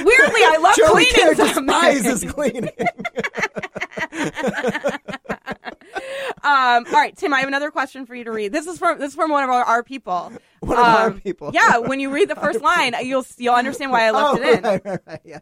[0.05, 1.65] weirdly, I love Joey cleaning them.
[1.65, 2.69] despises cleaning.
[6.41, 8.53] Um, all right, Tim, I have another question for you to read.
[8.53, 10.31] This is from this is from one of our, our people.
[10.61, 11.51] One of our Um, people.
[11.53, 14.57] Yeah, when you read the first line, you'll you'll understand why I left oh, it
[14.57, 14.63] in.
[14.63, 15.39] Right, right, right, yeah.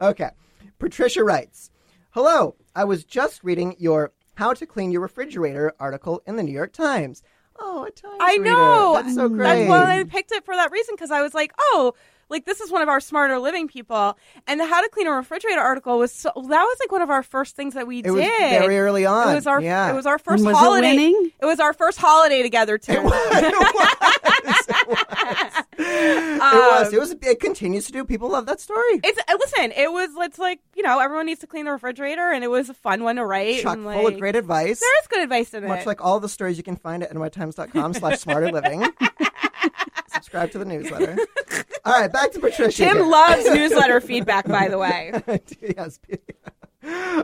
[0.00, 0.30] Okay.
[0.78, 1.70] Patricia writes
[2.10, 2.56] Hello.
[2.74, 6.72] I was just reading your How to Clean Your Refrigerator article in the New York
[6.72, 7.22] Times.
[7.58, 8.44] Oh, a Times I reader.
[8.44, 9.00] know.
[9.00, 9.44] That's so great.
[9.46, 11.94] That's why I picked it for that reason because I was like, oh,
[12.28, 14.18] like this is one of our smarter living people,
[14.48, 17.10] and the How to Clean a Refrigerator article was so that was like one of
[17.10, 18.12] our first things that we It did.
[18.12, 19.28] was very early on.
[19.30, 19.90] It was our Yeah.
[19.92, 20.90] it was our first And was it holiday.
[20.96, 21.30] winning?
[21.40, 22.92] It was our first holiday together too.
[22.92, 23.14] it was.
[24.46, 24.98] It was.
[26.04, 26.92] It was.
[26.92, 27.12] It was.
[27.22, 28.04] It continues to do.
[28.04, 29.00] People love that story.
[29.02, 29.72] It's uh, listen.
[29.72, 30.10] It was.
[30.18, 33.02] It's like you know, everyone needs to clean the refrigerator, and it was a fun
[33.02, 33.62] one to write.
[33.62, 34.80] Chock and, full of great advice.
[34.80, 35.74] There is good advice in Much it.
[35.78, 38.84] Much like all the stories you can find at nytimes.com slash smarter living.
[40.08, 41.16] Subscribe to the newsletter.
[41.84, 42.84] All right, back to Patricia.
[42.84, 43.06] Tim here.
[43.06, 45.12] loves newsletter feedback, by the way.
[45.60, 45.98] yes.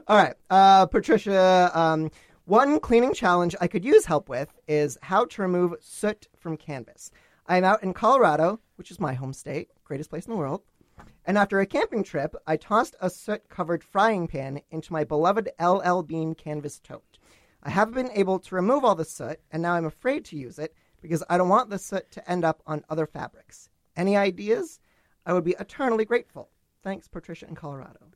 [0.06, 1.70] All right, uh, Patricia.
[1.72, 2.10] Um,
[2.44, 7.10] one cleaning challenge I could use help with is how to remove soot from canvas.
[7.46, 10.62] I'm out in Colorado, which is my home state, greatest place in the world.
[11.26, 15.50] And after a camping trip, I tossed a soot covered frying pan into my beloved
[15.60, 17.18] LL Bean canvas tote.
[17.62, 20.58] I haven't been able to remove all the soot, and now I'm afraid to use
[20.58, 23.68] it because I don't want the soot to end up on other fabrics.
[23.96, 24.80] Any ideas?
[25.26, 26.48] I would be eternally grateful.
[26.82, 28.09] Thanks, Patricia in Colorado.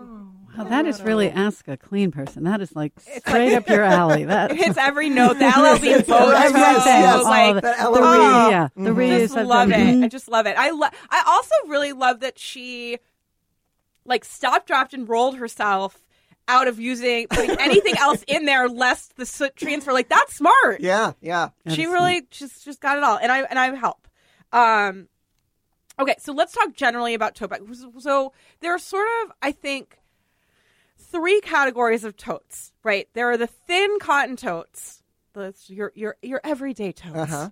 [0.00, 2.44] Wow, that is really ask a clean person.
[2.44, 4.24] That is like straight up your alley.
[4.24, 5.38] That It hits every note.
[5.38, 7.00] The LL Bean boat Yes, everything.
[7.02, 8.12] yes, like, all the, that the LOE.
[8.12, 9.20] re- yeah, the Mhm.
[9.20, 9.74] just love it.
[9.76, 10.04] Mhm.
[10.04, 10.56] I just love it.
[10.58, 12.98] I lo- I also really love that she
[14.04, 16.04] like stopped, dropped, and rolled herself
[16.48, 19.92] out of using putting anything else in there lest the soot transfer.
[19.92, 20.80] Like that's smart.
[20.80, 21.50] Yeah, yeah.
[21.68, 24.08] she really just just got it all, and I and I help.
[24.52, 25.06] Um,
[26.00, 27.84] okay, so let's talk generally about tote bags.
[27.98, 29.98] So there are sort of, I think,
[30.96, 32.72] three categories of totes.
[32.82, 37.32] Right, there are the thin cotton totes, the your your your everyday totes.
[37.32, 37.50] Uh-huh.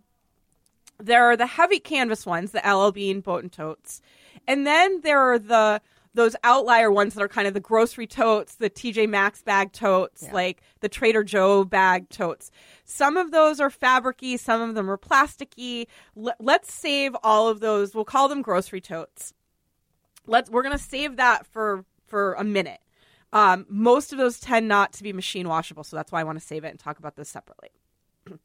[1.00, 4.00] There are the heavy canvas ones, the LL Bean boat and totes,
[4.48, 5.80] and then there are the
[6.18, 10.24] those outlier ones that are kind of the grocery totes, the TJ Maxx bag totes,
[10.32, 12.50] like the Trader Joe bag totes.
[12.84, 15.86] Some of those are fabricy, some of them are plasticky.
[16.16, 17.94] L- let's save all of those.
[17.94, 19.32] We'll call them grocery totes.
[20.26, 22.80] Let's we're gonna save that for for a minute.
[23.32, 26.40] Um, most of those tend not to be machine washable, so that's why I want
[26.40, 27.70] to save it and talk about this separately.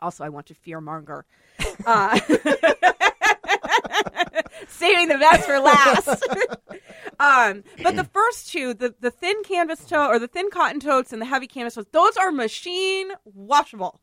[0.00, 1.24] also, I want to fear monger.
[1.84, 2.18] Uh,
[4.68, 6.08] saving the best for last.
[7.20, 11.12] um, but the first two, the, the thin canvas tote or the thin cotton totes
[11.12, 14.00] and the heavy canvas totes, those are machine washable.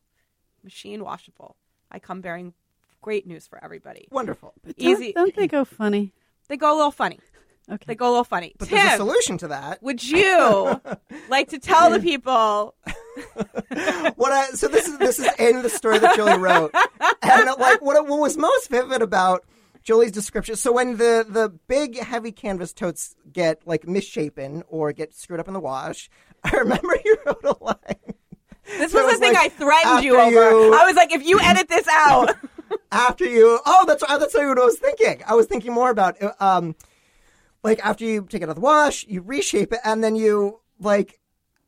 [0.63, 1.55] Machine washable.
[1.91, 2.53] I come bearing
[3.01, 4.07] great news for everybody.
[4.11, 4.53] Wonderful.
[4.63, 5.13] Don't- Easy.
[5.13, 6.13] Don't, they go funny?
[6.47, 7.19] They go a little funny.
[7.69, 7.83] Okay.
[7.87, 8.53] They go a little funny.
[8.57, 9.81] But there's a solution to that.
[9.81, 10.79] would you
[11.29, 12.75] like to tell the people?
[14.15, 16.75] what I, so this is this is in the story that Julie wrote,
[17.23, 19.45] and like what what was most vivid about
[19.85, 20.55] Julie's description.
[20.57, 25.47] So when the the big heavy canvas totes get like misshapen or get screwed up
[25.47, 26.09] in the wash,
[26.43, 28.15] I remember you wrote a line.
[28.65, 30.31] This was it's the thing like, I threatened you over.
[30.31, 32.35] you- I was like, if you edit this out,
[32.91, 35.21] after you oh that's that's what I was thinking.
[35.27, 36.75] I was thinking more about um
[37.63, 40.59] like after you take it out of the wash, you reshape it, and then you
[40.79, 41.19] like.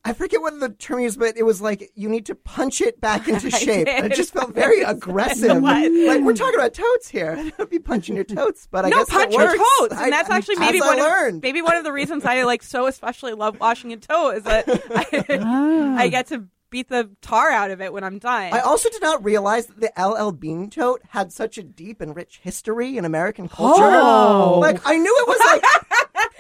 [0.09, 3.01] I forget what the term is, but it was like you need to punch it
[3.01, 3.85] back into shape.
[3.87, 4.05] did.
[4.05, 5.61] It just felt very aggressive.
[5.61, 7.35] Like we're talking about totes here.
[7.37, 9.57] I don't be punching your totes, but I no, guess punch your works.
[9.79, 12.63] toes, and that's I- actually maybe one of maybe one of the reasons I like
[12.63, 15.95] so especially love washing a toe is that I, Ah.
[15.97, 18.53] I get to beat the tar out of it when I'm done.
[18.53, 22.13] I also did not realize that the LL Bean tote had such a deep and
[22.15, 23.83] rich history in American culture.
[23.83, 24.59] Oh.
[24.59, 25.63] Like I knew it was like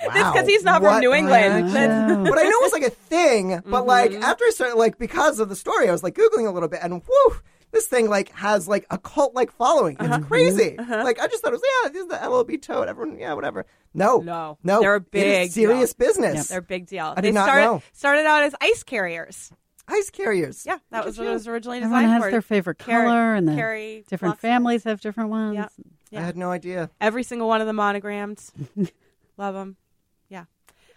[0.01, 0.93] That's because he's not What?
[0.93, 1.69] from New England.
[1.71, 2.07] Yeah.
[2.29, 3.61] but I know it was like a thing.
[3.65, 4.23] But like Mm-hmm.
[4.23, 6.79] after I started, like because of the story, I was like googling a little bit,
[6.83, 7.35] and whoo,
[7.71, 9.97] this thing like has like a cult like following.
[9.97, 10.17] Uh-huh.
[10.19, 10.75] It's crazy.
[10.77, 12.87] Like I just thought it was yeah, this is the LL Bean toad.
[12.87, 13.65] Everyone, yeah, whatever.
[13.93, 14.57] No, No.
[14.63, 16.07] no, They're a It is big serious deal.
[16.07, 16.47] business.
[16.49, 17.13] They're a big deal.
[17.17, 17.81] I they did not started know.
[17.93, 19.51] started out as ice carriers.
[19.87, 20.65] Ice carriers.
[20.67, 22.31] Yeah, that was what it was originally designed Everyone has for.
[22.31, 25.55] their favorite Carry- color, and the carry different lots families have different ones.
[25.55, 26.19] Yeah.
[26.19, 26.89] I had no idea.
[27.01, 28.51] Every single one of the monograms.
[29.37, 29.77] Love them.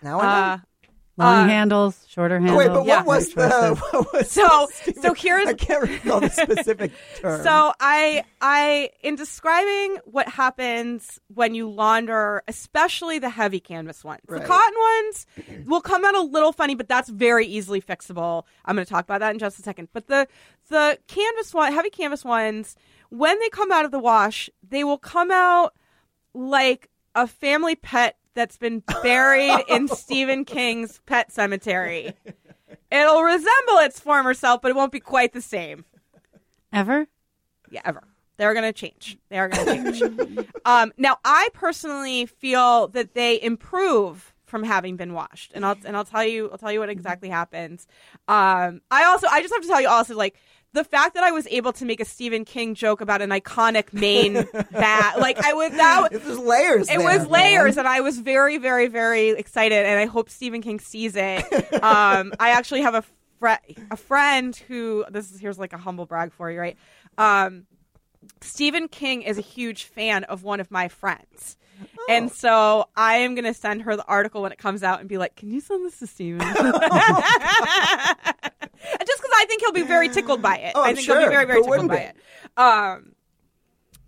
[0.03, 0.09] Yeah.
[0.11, 0.63] Now I Uh, know.
[1.17, 2.57] Long Uh, handles, shorter handles.
[2.59, 2.99] wait, but yeah.
[3.03, 3.75] what was the?
[3.93, 7.43] What was So- the so here's- I can't recall the specific term.
[7.43, 14.21] So I I in describing what happens when you launder, especially the heavy canvas ones.
[14.29, 15.27] The cotton ones
[15.67, 18.45] will come out a little funny, but that's very easily fixable.
[18.65, 19.89] I'm going to talk about that in just a second.
[19.93, 20.27] But the
[20.71, 22.77] the canvas one, heavy canvas ones,
[23.11, 25.75] when they come out of the wash, they will come out
[26.33, 32.15] like a family pet that's been buried in Stephen King's pet cemetery.
[32.91, 35.85] It'll resemble its former self, but it won't be quite the same.
[36.73, 37.07] Ever?
[37.71, 38.03] Yeah, ever.
[38.37, 39.19] They're going to change.
[39.29, 40.49] They are going to change.
[40.65, 45.97] um, now, I personally feel that they improve from having been washed, and I'll and
[45.97, 47.87] I'll tell you I'll tell you what exactly happens.
[48.27, 50.37] Um, I also I just have to tell you also like
[50.73, 53.93] the fact that I was able to make a Stephen King joke about an iconic
[53.93, 54.35] Maine
[54.71, 56.13] bat, like I was that.
[56.13, 56.89] It was layers.
[56.89, 57.87] It there, was layers, man.
[57.87, 61.45] and I was very, very, very excited, and I hope Stephen King sees it.
[61.83, 63.03] Um, I actually have a
[63.39, 66.77] fr- a friend who this is here's like a humble brag for you, right?
[67.17, 67.67] Um,
[68.43, 71.57] Stephen King is a huge fan of one of my friends.
[72.09, 75.09] And so I am going to send her the article when it comes out and
[75.09, 76.41] be like, "Can you send this to Stephen?"
[79.07, 80.73] Just because I think he'll be very tickled by it.
[80.75, 82.03] Oh, I think he'll be very, very tickled by be?
[82.03, 82.17] it.
[82.57, 83.13] Um,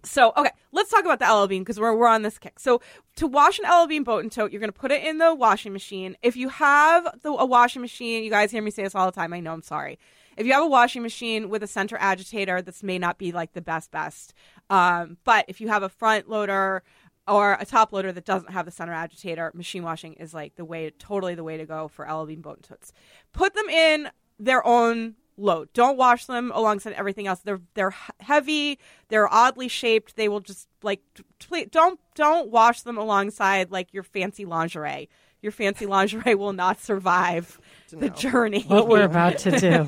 [0.05, 2.59] so okay, let's talk about the LL Bean because we're we're on this kick.
[2.59, 2.81] So
[3.17, 5.35] to wash an LL Bean boat and tote, you're going to put it in the
[5.35, 6.17] washing machine.
[6.23, 9.13] If you have the, a washing machine, you guys hear me say this all the
[9.13, 9.33] time.
[9.33, 9.99] I know I'm sorry.
[10.37, 13.53] If you have a washing machine with a center agitator, this may not be like
[13.53, 14.35] the best best.
[14.71, 16.83] Um, but if you have a front loader
[17.29, 20.65] or a top loader that doesn't have the center agitator, machine washing is like the
[20.65, 22.93] way, totally the way to go for LL Bean boat and totes.
[23.33, 24.11] Put them in
[24.45, 25.73] their own load.
[25.73, 27.41] Don't wash them alongside everything else.
[27.41, 28.79] They're they're heavy.
[29.09, 30.17] They're oddly shaped.
[30.17, 35.09] They will just like t- please don't don't wash them alongside like your fancy lingerie.
[35.41, 38.63] Your fancy lingerie will not survive the journey.
[38.63, 39.87] What we're about to do.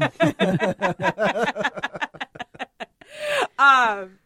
[3.63, 4.19] um,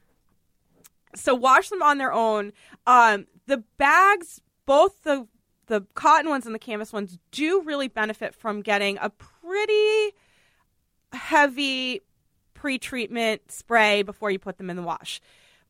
[1.15, 2.53] so wash them on their own.
[2.87, 5.27] Um, the bags, both the
[5.69, 10.15] the cotton ones and the canvas ones, do really benefit from getting a pretty
[11.13, 12.03] heavy
[12.55, 15.21] pre-treatment spray before you put them in the wash.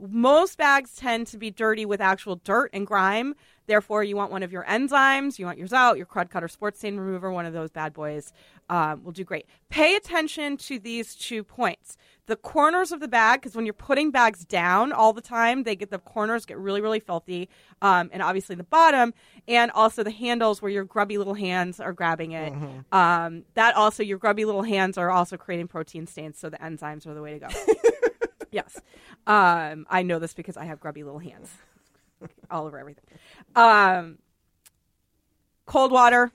[0.00, 3.34] Most bags tend to be dirty with actual dirt and grime.
[3.66, 6.78] Therefore, you want one of your enzymes, you want your Zout, your Krud Kutter sports
[6.78, 8.32] stain remover, one of those bad boys
[8.70, 9.46] um, will do great.
[9.68, 11.98] Pay attention to these two points.
[12.26, 15.76] The corners of the bag, because when you're putting bags down all the time, they
[15.76, 17.48] get the corners get really, really filthy,
[17.82, 19.12] um, and obviously the bottom,
[19.46, 22.52] and also the handles where your grubby little hands are grabbing it.
[22.92, 27.06] Um, that also, your grubby little hands are also creating protein stains, so the enzymes
[27.06, 27.48] are the way to go.
[28.50, 28.80] yes,
[29.28, 31.50] um, I know this because I have grubby little hands
[32.50, 33.04] all over everything.
[33.54, 34.18] Um,
[35.66, 36.32] cold water,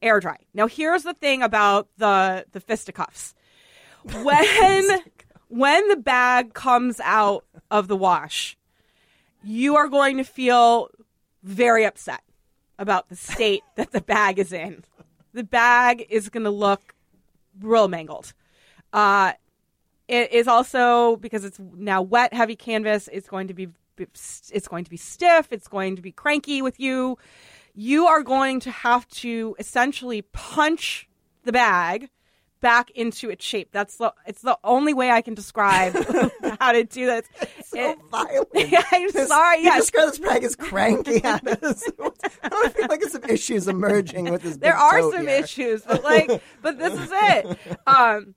[0.00, 0.38] air dry.
[0.54, 3.34] Now, here's the thing about the the fisticuffs.
[4.22, 4.84] When
[5.48, 8.56] when the bag comes out of the wash,
[9.42, 10.88] you are going to feel
[11.42, 12.22] very upset
[12.78, 14.84] about the state that the bag is in.
[15.34, 16.94] The bag is going to look
[17.60, 18.32] real mangled.
[18.90, 19.32] Uh,
[20.08, 23.08] it is also because it's now wet, heavy canvas.
[23.12, 25.48] It's going to be it's going to be stiff.
[25.52, 27.16] It's going to be cranky with you.
[27.74, 31.08] You are going to have to essentially punch
[31.44, 32.08] the bag
[32.60, 33.68] back into its shape.
[33.72, 35.92] That's the it's the only way I can describe
[36.60, 37.26] how to do this.
[37.66, 38.48] so It- violent.
[38.92, 39.58] I'm This- sorry.
[39.58, 41.84] You Yes, describe this bag as cranky at us.
[42.42, 44.56] I feel like some issues emerging with this.
[44.56, 45.42] there are some here.
[45.44, 47.58] issues, but like, but this is it.
[47.86, 48.34] Um,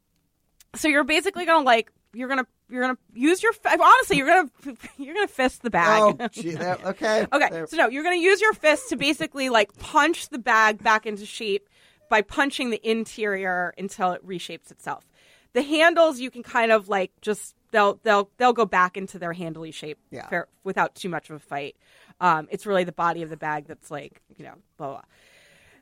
[0.75, 4.49] so you're basically gonna like you're gonna you're gonna use your honestly you're gonna
[4.97, 6.15] you're gonna fist the bag.
[6.19, 7.25] Oh, gee, that, okay.
[7.31, 10.39] Okay, There- so no, you're going to use your fist to basically like punch the
[10.39, 11.69] bag back into shape
[12.09, 15.05] by punching the interior until it reshapes itself.
[15.53, 19.33] The handles you can kind of like just they'll they'll they'll go back into their
[19.33, 20.27] handly shape Yeah.
[20.27, 21.75] fair, without too much of a fight.
[22.19, 25.01] Um, it's really the body of the bag that's like you know blah blah.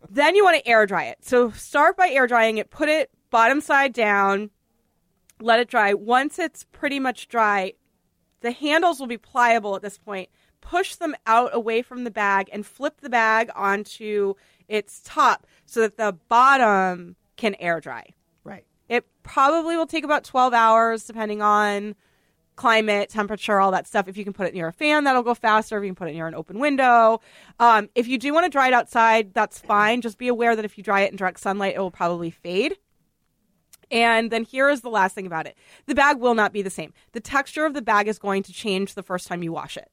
[0.09, 1.17] Then you want to air dry it.
[1.25, 2.69] So start by air drying it.
[2.69, 4.49] Put it bottom side down,
[5.39, 5.93] let it dry.
[5.93, 7.73] Once it's pretty much dry,
[8.41, 10.29] the handles will be pliable at this point.
[10.61, 14.33] Push them out away from the bag and flip the bag onto
[14.67, 18.05] its top so that the bottom can air dry.
[18.43, 18.65] Right.
[18.89, 21.95] It probably will take about 12 hours depending on
[22.55, 24.07] climate, temperature, all that stuff.
[24.07, 25.77] If you can put it near a fan, that'll go faster.
[25.77, 27.21] If you can put it near an open window.
[27.59, 30.01] Um, if you do want to dry it outside, that's fine.
[30.01, 32.77] Just be aware that if you dry it in direct sunlight, it will probably fade.
[33.91, 36.69] And then here is the last thing about it the bag will not be the
[36.69, 36.93] same.
[37.11, 39.91] The texture of the bag is going to change the first time you wash it.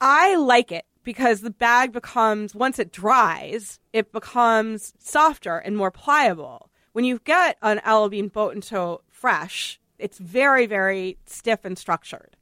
[0.00, 5.90] I like it because the bag becomes, once it dries, it becomes softer and more
[5.90, 6.70] pliable.
[6.92, 11.78] When you get an L Bean boat and tote fresh, it's very, very stiff and
[11.78, 12.36] structured.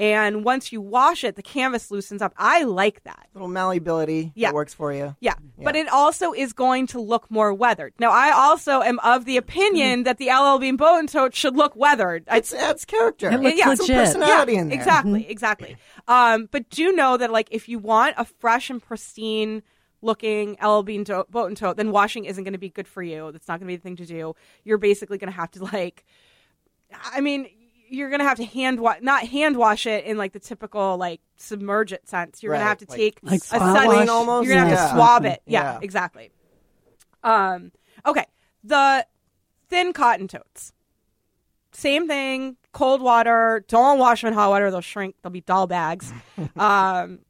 [0.00, 2.32] And once you wash it, the canvas loosens up.
[2.38, 3.26] I like that.
[3.34, 4.48] Little malleability Yeah.
[4.48, 5.14] that works for you.
[5.20, 7.92] Yeah, but it also is going to look more weathered.
[7.98, 11.54] Now, I also am of the opinion that the LL Bean boat and tote should
[11.54, 12.24] look weathered.
[12.28, 13.28] I- It's adds character.
[13.30, 13.96] It looks Yeah, some legit.
[13.96, 14.78] personality in there.
[14.78, 15.76] Exactly, exactly.
[16.08, 19.62] Um, but do know that like if you want a fresh and pristine
[20.00, 23.02] looking LL Bean to- boat and tote, then washing isn't going to be good for
[23.02, 23.30] you.
[23.32, 24.34] That's not going to be the thing to do.
[24.64, 26.06] You're basically going to have to like,
[27.04, 27.48] I mean,
[27.90, 30.96] you're going to have to hand wash, not hand wash it in like the typical
[30.96, 32.42] like submerge it sense.
[32.42, 34.08] You're going to have to like take Like a swab sun- wash?
[34.08, 34.46] almost?
[34.46, 35.42] You're going to have to swab it.
[35.46, 35.78] Yeah, Yeah.
[35.82, 36.30] exactly.
[37.22, 37.72] Um,
[38.06, 38.24] okay,
[38.64, 39.06] the
[39.68, 40.72] thin cotton totes
[41.72, 45.68] same thing cold water don't wash them in hot water they'll shrink they'll be doll
[45.68, 46.12] bags
[46.56, 47.20] um,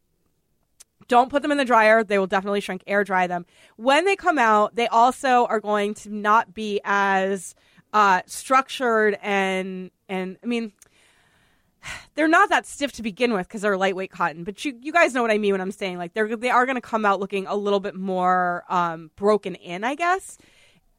[1.09, 3.45] don't put them in the dryer they will definitely shrink air dry them
[3.77, 7.55] when they come out they also are going to not be as
[7.93, 10.73] uh, structured and and i mean
[12.15, 15.15] they're not that stiff to begin with because they're lightweight cotton but you, you guys
[15.15, 17.21] know what i mean when i'm saying like they're they are going to come out
[17.21, 20.39] looking a little bit more um, broken in i guess.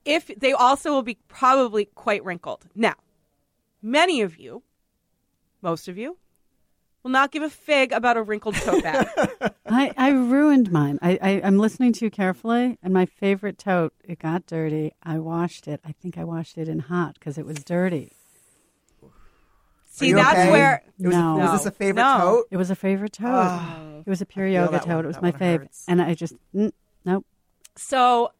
[0.04, 2.66] If they also will be probably quite wrinkled.
[2.74, 2.96] Now
[3.82, 4.64] many of you,
[5.62, 6.18] most of you,
[7.04, 9.08] will not give a fig about a wrinkled tote bag.
[9.66, 10.99] I, I ruined mine.
[11.02, 14.91] I, I, I'm listening to you carefully, and my favorite tote, it got dirty.
[15.04, 15.80] I washed it.
[15.86, 18.12] I think I washed it in hot because it was dirty.
[19.93, 20.52] See, that's okay?
[20.52, 21.38] where It was, No.
[21.38, 22.18] was this a favorite No.
[22.20, 22.47] tote?
[22.52, 23.28] It was a favorite tote.
[23.30, 24.04] Oh.
[24.06, 24.88] it was a pure yoga tote.
[24.88, 25.04] one.
[25.06, 25.70] It was That my favorite.
[25.88, 26.72] And I just, mm,
[27.06, 27.26] nope.
[27.76, 28.32] So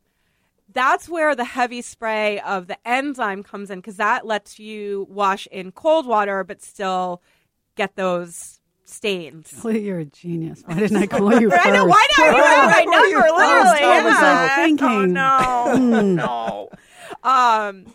[0.74, 5.46] that's where the heavy spray of the enzyme comes in because that lets you wash
[5.48, 7.22] in cold water but still
[7.76, 9.54] get those stains.
[9.64, 10.64] Well, you're a genius.
[10.66, 11.66] Why didn't I call you first?
[11.66, 11.86] I know.
[11.86, 12.26] Why not?
[12.26, 13.36] You have my Why you number, first?
[13.36, 13.80] literally.
[13.84, 14.42] I was, yeah.
[14.42, 15.18] like, thinking.
[15.18, 16.70] Oh no, no.
[17.24, 17.86] Um.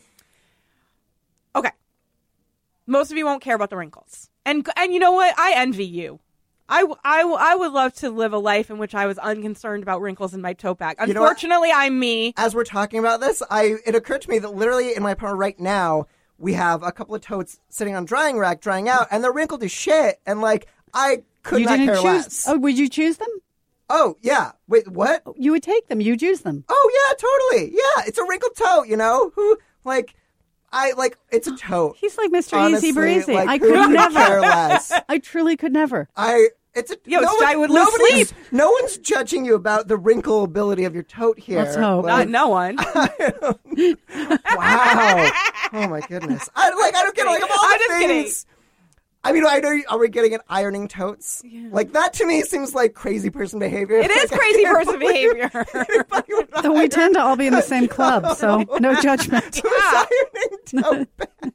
[1.54, 1.70] Okay.
[2.86, 5.36] Most of you won't care about the wrinkles, and and you know what?
[5.38, 6.20] I envy you.
[6.68, 10.00] I, I, I would love to live a life in which I was unconcerned about
[10.00, 10.96] wrinkles in my tote bag.
[11.00, 11.22] You know?
[11.22, 12.34] Unfortunately, I'm me.
[12.36, 15.40] As we're talking about this, I it occurred to me that literally in my apartment
[15.40, 16.06] right now
[16.38, 19.62] we have a couple of totes sitting on drying rack drying out, and they're wrinkled
[19.62, 20.20] as shit.
[20.26, 22.04] And like I could you not didn't care choose.
[22.04, 22.48] less.
[22.48, 23.28] Oh, would you choose them?
[23.88, 25.22] Oh yeah, wait, what?
[25.26, 26.00] Oh, you would take them.
[26.00, 26.64] You choose them.
[26.68, 27.72] Oh yeah, totally.
[27.72, 28.88] Yeah, it's a wrinkled tote.
[28.88, 30.14] You know who like
[30.72, 31.96] I like it's a tote.
[32.00, 32.58] He's like Mr.
[32.58, 33.34] Honestly, Easy Breezy.
[33.34, 34.14] like, I could never.
[34.14, 34.92] care less.
[35.08, 36.08] I truly could never.
[36.16, 38.52] I it's a Yo, no one- I would lose nobody's- sleep.
[38.52, 41.58] No one's judging you about the wrinkle ability of your tote here.
[41.58, 42.04] Let's hope.
[42.04, 42.76] Like, Not no one.
[44.06, 45.30] wow.
[45.72, 46.48] oh my goodness.
[46.54, 46.94] I like.
[46.94, 48.22] I don't get like of all I'm the just kidding.
[48.24, 48.46] things.
[49.24, 49.76] I mean, I know.
[49.88, 51.42] Are we getting at ironing totes?
[51.70, 53.96] Like that to me seems like crazy person behavior.
[53.96, 55.50] It is Like, I crazy person behavior.
[55.74, 59.56] anybody would Though we tend to all be in the same club, so no judgment.
[59.56, 59.72] Who's
[60.72, 61.54] ironing tote bags?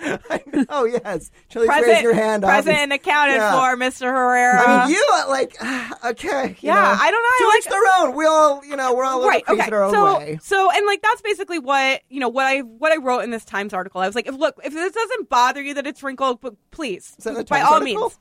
[0.30, 1.30] I know, yes.
[1.48, 2.42] Chili, raise your hand.
[2.42, 2.82] present obviously.
[2.82, 3.52] and accounted Yeah.
[3.52, 4.02] for, Mr.
[4.02, 4.60] Herrera.
[4.60, 5.56] I mean, you uh, like
[6.04, 6.50] okay.
[6.60, 8.16] you Yeah, know, I don't know, I To like each their own.
[8.16, 10.38] We all, you know, we're all right okay in our own so way.
[10.42, 13.44] so and like that's basically what you know what i what i wrote in this
[13.44, 16.40] times article i was like if look if this doesn't bother you that it's wrinkled
[16.40, 17.14] but please
[17.48, 17.80] by all article?
[17.80, 18.18] means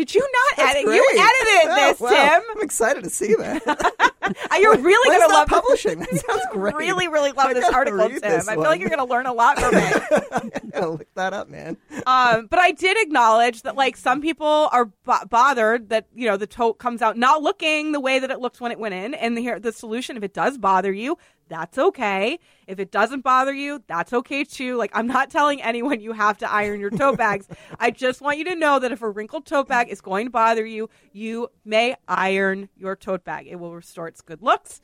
[0.00, 0.96] did you not That's edit great.
[0.96, 2.08] you edited Oh, this wow.
[2.10, 3.62] tim I'm excited to see that.
[4.60, 5.98] You're really gonna love publishing?
[6.00, 6.74] That sounds great.
[6.74, 9.32] really really love I this article tim this i feel like you're gonna learn a
[9.32, 11.76] lot from it look that up, man.
[12.06, 16.36] um, but I did acknowledge that like some people are bo- bothered that you know
[16.36, 19.14] the tote comes out not looking the way that it looked when it went in,
[19.14, 21.18] and the here the solution if it does bother you,
[21.50, 22.38] that's okay.
[22.66, 24.76] If it doesn't bother you, that's okay too.
[24.76, 27.46] Like I'm not telling anyone you have to iron your tote bags.
[27.78, 30.30] I just want you to know that if a wrinkled tote bag is going to
[30.30, 33.48] bother you, you may iron your tote bag.
[33.48, 34.80] It will restore its good looks.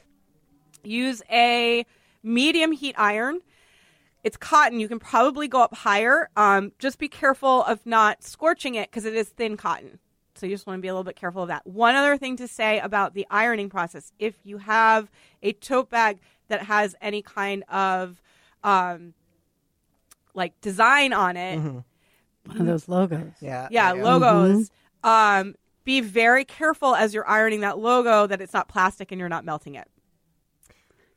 [0.82, 1.86] Use a
[2.22, 3.40] medium heat iron.
[4.24, 4.80] It's cotton.
[4.80, 6.28] You can probably go up higher.
[6.36, 10.00] Um, just be careful of not scorching it because it is thin cotton.
[10.36, 11.66] So you just want to be a little bit careful of that.
[11.66, 15.10] One other thing to say about the ironing process: if you have
[15.42, 18.22] a tote bag that has any kind of
[18.62, 19.14] um,
[20.34, 21.78] like design on it, Mm-hmm.
[22.46, 23.32] One of those logos.
[23.40, 23.68] Yeah.
[23.70, 24.02] yeah, yeah.
[24.04, 24.70] logos.
[25.02, 29.28] Um, be very careful as you're ironing that logo that it's not plastic and you're
[29.28, 29.88] not melting it.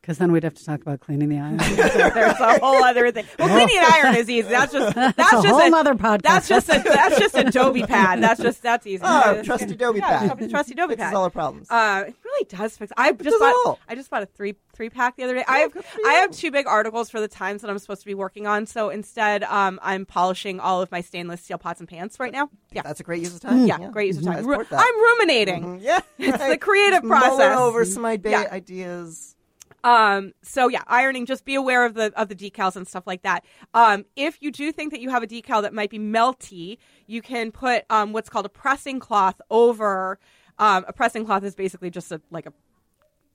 [0.10, 1.58] Because then we'd have to talk about cleaning the iron.
[1.58, 3.26] There's a whole other thing.
[3.38, 4.50] Well, cleaning an iron is easy.
[4.50, 6.22] That's just that's, a just whole nother podcast.
[6.24, 8.20] That's just a that's just a Dobie pad.
[8.24, 9.04] That's just that's easy.
[9.06, 10.50] Oh, trusty Dobie yeah, pad.
[10.50, 11.14] Trusty Dobie Fixes pad.
[11.14, 11.70] all our problems.
[11.70, 12.92] Uh, it really does fix.
[12.98, 13.78] I just it bought.
[13.88, 15.46] I just bought a three three pack the other day.
[15.48, 18.16] I have I have two big articles for the times that I'm supposed to be
[18.16, 18.66] working on.
[18.66, 22.50] So instead, um, I'm polishing all of my stainless steel pots and pans right now.
[22.72, 23.68] Yeah, That's a great use of time.
[23.68, 24.48] yeah, great use of I time.
[24.48, 24.68] That.
[24.72, 25.64] I'm ruminating.
[25.80, 26.00] Mhm, Yeah.
[26.18, 27.60] It's the creative Just process.
[27.60, 28.48] over some idea, Yeah.
[28.52, 29.36] ideas.
[29.84, 33.22] Um, so yeah, ironing, just be aware of the of the decals and stuff like
[33.24, 33.44] that.
[33.74, 36.78] Um, if you do think that you have a decal that might be melty,
[37.08, 40.20] you can put um, what's called a pressing cloth over.
[40.58, 42.54] Um, a pressing cloth is basically just a like a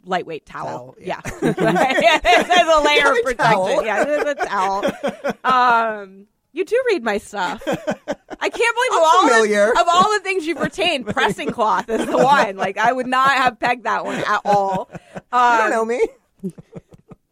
[0.05, 0.67] lightweight towel.
[0.67, 2.19] Towel, yeah, yeah.
[2.23, 3.85] there's a layer of protection.
[3.87, 4.85] Yeah, there's a towel.
[5.45, 7.63] Um, you do read my stuff.
[7.67, 12.05] I can't believe of all, the, of all the things you've retained, pressing cloth is
[12.07, 12.57] the one.
[12.57, 14.89] Like I would not have pegged that one at all.
[14.93, 16.01] You Um, don't know me.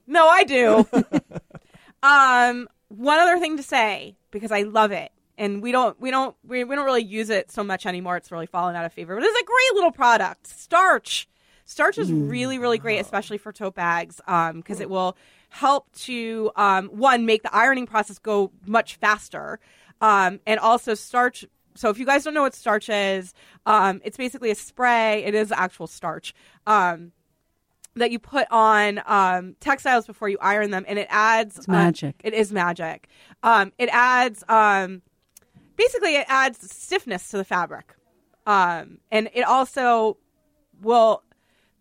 [0.06, 0.86] No, I do.
[2.02, 6.36] um, one other thing to say because I love it, and we don't we don't
[6.46, 8.16] we, we don't really use it so much anymore.
[8.16, 10.46] It's really fallen out of favor, but it's a great little product.
[10.46, 11.28] Starch,
[11.64, 15.16] starch is really really great, especially for tote bags, because it will
[15.48, 19.60] help to um, one make the ironing process go much faster,
[20.00, 21.44] um, and also starch.
[21.74, 23.32] So if you guys don't know what starch is,
[23.64, 25.24] um, it's basically a spray.
[25.24, 26.34] It is actual starch.
[26.66, 27.12] Um,
[27.97, 32.20] that you put on um, textiles before you iron them, and it adds It's magic.
[32.24, 33.09] it is magic.
[33.43, 35.03] Um, it adds um,
[35.76, 37.95] basically it adds stiffness to the fabric,
[38.47, 40.16] um, and it also
[40.80, 41.22] will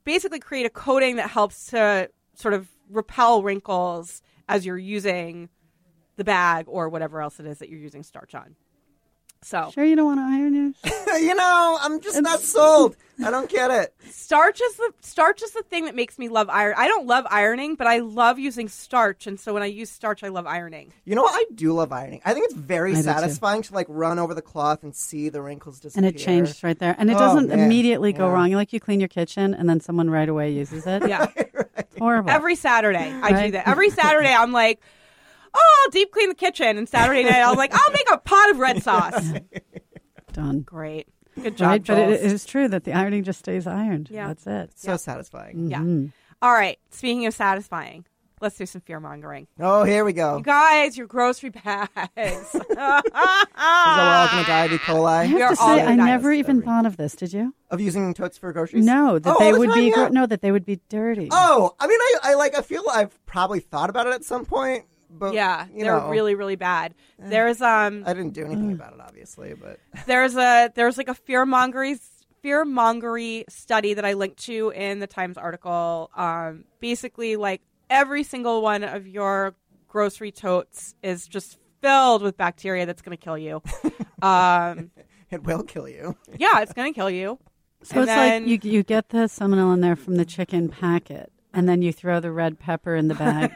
[0.04, 5.48] basically create a coating that helps to sort of repel wrinkles as you're using
[6.18, 8.56] the bag or whatever else it is that you're using starch on.
[9.44, 11.22] So Sure, you don't want to iron yours?
[11.24, 12.96] you know, I'm just not sold.
[13.24, 13.94] I don't get it.
[14.10, 16.76] starch is the starch is the thing that makes me love iron.
[16.78, 20.24] I don't love ironing, but I love using starch, and so when I use starch,
[20.24, 20.94] I love ironing.
[21.06, 21.34] You know what?
[21.36, 22.22] I do love ironing.
[22.24, 25.42] I think it's very I satisfying to like run over the cloth and see the
[25.42, 26.96] wrinkles And it changes right there.
[26.98, 27.60] And it Oh, doesn't man.
[27.60, 28.34] immediately go Yeah.
[28.34, 28.52] wrong.
[28.52, 31.04] Like you clean your kitchen and then someone right away uses it.
[31.08, 31.28] Yeah.
[31.78, 32.30] It's horrible.
[32.30, 33.68] Every Saturday, I do that.
[33.68, 34.82] Every Saturday, I'm like,
[35.54, 36.78] oh, I'll deep clean the kitchen.
[36.78, 39.34] And Saturday night, I'm like, I'll make a pot of red sauce.
[40.34, 40.62] Done.
[40.62, 41.08] Great.
[41.42, 41.86] Good job, Right?
[41.86, 44.10] But it, it is true that the ironing just stays ironed.
[44.10, 44.28] Yeah.
[44.28, 44.72] That's it.
[44.76, 45.70] So satisfying.
[45.70, 45.80] Yeah.
[45.80, 46.08] Mm-hmm.
[46.42, 46.78] All right.
[46.90, 48.06] Speaking of satisfying,
[48.42, 49.48] let's do some fear mongering.
[49.60, 50.38] Oh, here we go.
[50.38, 51.90] You guys, your grocery bags.
[52.18, 54.76] Is that we're all going to die of E.
[54.76, 57.16] I coli We are have to say, I never of even thought of this.
[57.16, 57.54] Did you?
[57.70, 58.86] of using totes for groceries?
[58.86, 59.88] No, that Oh, they the would time, be.
[59.90, 60.08] yeah.
[60.08, 61.30] gr- No, that they would be dirty.
[61.32, 62.58] Oh, I mean, I, I like.
[62.58, 66.10] I feel I've probably thought about it at some point, but yeah, you they're know,
[66.10, 66.94] really, really bad.
[67.20, 71.14] There's um, I didn't do anything about it, obviously, but there's a there's like a
[71.14, 72.00] fear mongery
[72.42, 76.10] fear mongery study that I linked to in the Times article.
[76.16, 79.56] Um, basically, like every single one of your
[79.88, 83.62] grocery totes is just filled with bacteria that's going to kill you.
[84.22, 84.92] um,
[85.30, 86.16] it will kill you.
[86.38, 87.38] yeah, it's going to kill you.
[87.84, 90.70] so and it's then- like you you get the salmonella in there from the chicken
[90.70, 93.52] packet, and then you throw the red pepper in the bag,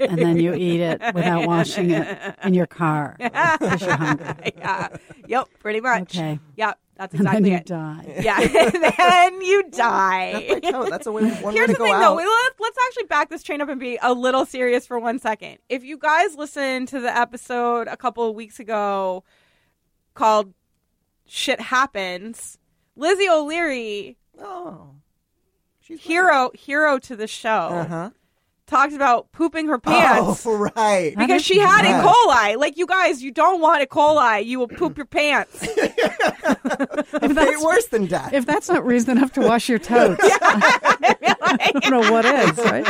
[0.00, 4.52] and then you eat it without washing it in your car because you're hungry.
[4.56, 4.88] yeah,
[5.26, 6.16] yep, pretty much.
[6.16, 6.38] Okay.
[6.56, 7.66] Yep, that's exactly And then exactly you it.
[7.66, 8.22] die.
[8.22, 10.46] Yeah, and then you die.
[10.48, 10.90] That's my tote.
[10.90, 12.00] That's a way, one Here's way to the go thing, out.
[12.00, 12.14] though.
[12.14, 15.58] Let's, let's actually back this train up and be a little serious for one second.
[15.68, 19.22] If you guys listened to the episode a couple of weeks ago
[20.14, 20.52] called
[21.26, 22.58] "Shit Happens,"
[22.96, 24.95] Lizzie O'Leary, oh,
[25.86, 28.10] she's hero hero to the show, Uh huh.
[28.66, 30.44] talked about pooping her pants.
[30.46, 31.14] Oh, right.
[31.16, 32.02] Because she had Yeah.
[32.02, 32.06] E.
[32.06, 32.56] coli.
[32.56, 33.86] Like, you guys, you don't want E.
[33.86, 34.44] coli.
[34.44, 35.62] You will poop your pants.
[36.42, 38.32] A fate worse than death.
[38.32, 42.86] If that's not reason enough to wash your totes, I don't know what is, right?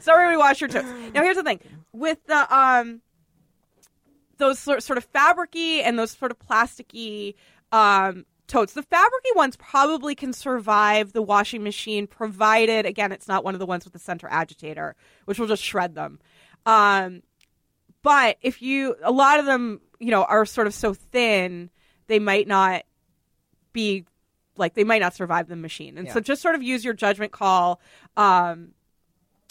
[0.00, 0.84] Sorry, we wash your toes.
[1.14, 1.60] Now, here's the thing
[1.92, 3.00] with the um,
[4.38, 7.34] those sort sort of fabricy and those sort of plasticky
[7.72, 8.74] um totes.
[8.74, 13.60] The fabricy ones probably can survive the washing machine, provided again it's not one of
[13.60, 16.18] the ones with the center agitator, which will just shred them.
[16.66, 17.22] Um,
[18.02, 21.70] but if you, a lot of them, you know, are sort of so thin,
[22.06, 22.82] they might not
[23.72, 24.04] be
[24.56, 25.96] like they might not survive the machine.
[25.96, 27.80] And so just sort of use your judgment call
[28.16, 28.72] um,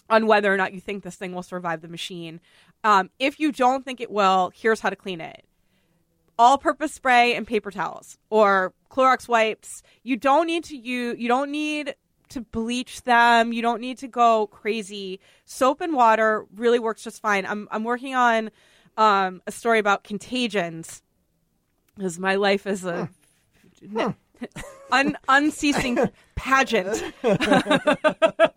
[0.10, 2.40] on whether or not you think this thing will survive the machine.
[2.84, 5.44] Um, if you don't think it will, here's how to clean it.
[6.40, 9.84] All-purpose spray and paper towels or Clorox wipes.
[10.04, 11.20] You don't need to use.
[11.20, 11.94] You don't need
[12.30, 13.54] to bleach them.
[13.54, 15.20] You don't need to go crazy.
[15.46, 17.46] Soap and water really works just fine.
[17.46, 18.50] I'm I'm working on
[18.98, 21.04] um, a story about contagions
[21.96, 23.10] because my life is a
[24.92, 26.00] un, unceasing
[26.36, 27.04] pageant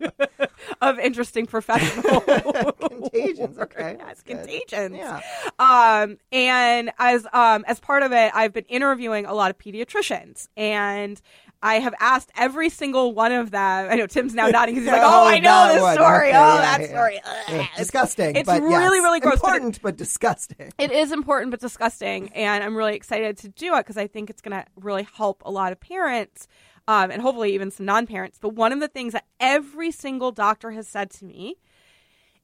[0.89, 2.21] of interesting professional
[3.01, 4.95] Contagions, okay, Yes, contagions.
[4.97, 5.21] Yeah.
[5.59, 10.47] Um, and as um, as part of it, I've been interviewing a lot of pediatricians,
[10.57, 11.21] and
[11.61, 13.87] I have asked every single one of them.
[13.89, 15.95] I know Tim's now nodding because he's like, "Oh, I know this one.
[15.95, 16.29] story.
[16.29, 16.87] Okay, oh, yeah, that yeah.
[16.87, 17.43] story." Yeah.
[17.55, 18.35] It's- disgusting.
[18.35, 19.03] It's but really, yes.
[19.03, 19.39] really gross.
[19.41, 20.71] but it- Important, but disgusting.
[20.77, 24.29] it is important but disgusting and i'm really excited to do it because i think
[24.29, 26.47] it's going to really help a lot of parents
[26.87, 30.71] um, and hopefully even some non-parents but one of the things that every single doctor
[30.71, 31.57] has said to me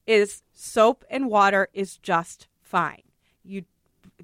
[0.06, 3.02] is soap and water is just fine.
[3.44, 3.64] You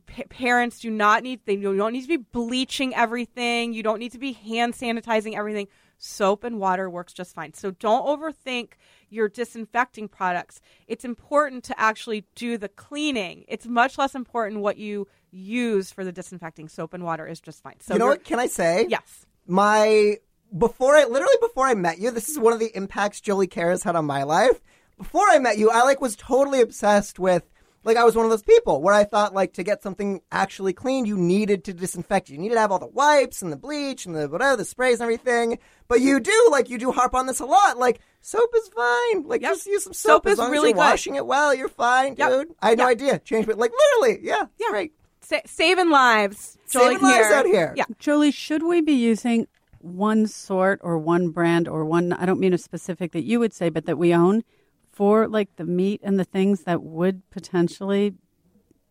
[0.07, 3.73] pa- parents do not need they you don't need to be bleaching everything.
[3.73, 5.69] You don't need to be hand sanitizing everything.
[5.99, 7.55] Soap and water works just fine.
[7.55, 8.73] So don't overthink
[9.09, 10.61] your disinfecting products.
[10.87, 13.45] It's important to actually do the cleaning.
[13.49, 16.69] It's much less important what you use for the disinfecting.
[16.69, 17.81] Soap and water is just fine.
[17.81, 18.25] So you know what?
[18.25, 18.87] Can I say?
[18.89, 20.17] yes my
[20.57, 23.83] before I literally before I met you, this is one of the impacts Jolie has
[23.83, 24.61] had on my life.
[24.99, 27.43] Before I met you, I like was totally obsessed with
[27.85, 30.73] like I was one of those people where I thought like to get something actually
[30.73, 32.29] clean, you needed to disinfect.
[32.31, 34.95] You needed to have all the wipes and the bleach and the whatever, the sprays
[35.01, 35.59] and everything.
[35.87, 37.79] But you do like you do harp on this a lot.
[37.79, 39.23] Like soap is fine.
[39.25, 39.53] Like Yep.
[39.53, 40.11] just use some soap.
[40.11, 42.31] Soap as is long really as you're washing it well, you're fine, Yep.
[42.31, 42.55] dude.
[42.61, 43.19] I had no idea.
[43.21, 44.69] Change, but like literally, yeah, Yeah.
[44.71, 44.93] great.
[45.29, 47.73] Sa- saving lives Jolie Saving lives out here.
[47.77, 49.47] yeah Jolie, should we be using
[49.81, 53.53] one sort or one brand or one, I don't mean a specific that you would
[53.53, 54.43] say, but that we own
[54.93, 58.15] for like the meat and the things that would potentially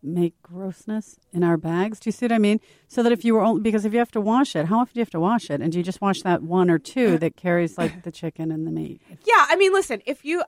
[0.02, 1.98] make grossness in our bags?
[2.00, 2.60] Do you see what I mean?
[2.86, 4.94] So that if you were only, because if you have to wash it, how often
[4.94, 5.60] do you have to wash it?
[5.60, 8.52] And do you just wash that one or two uh, that carries like the chicken
[8.52, 9.02] and the meat?
[9.24, 10.44] Yeah, I mean, listen, if you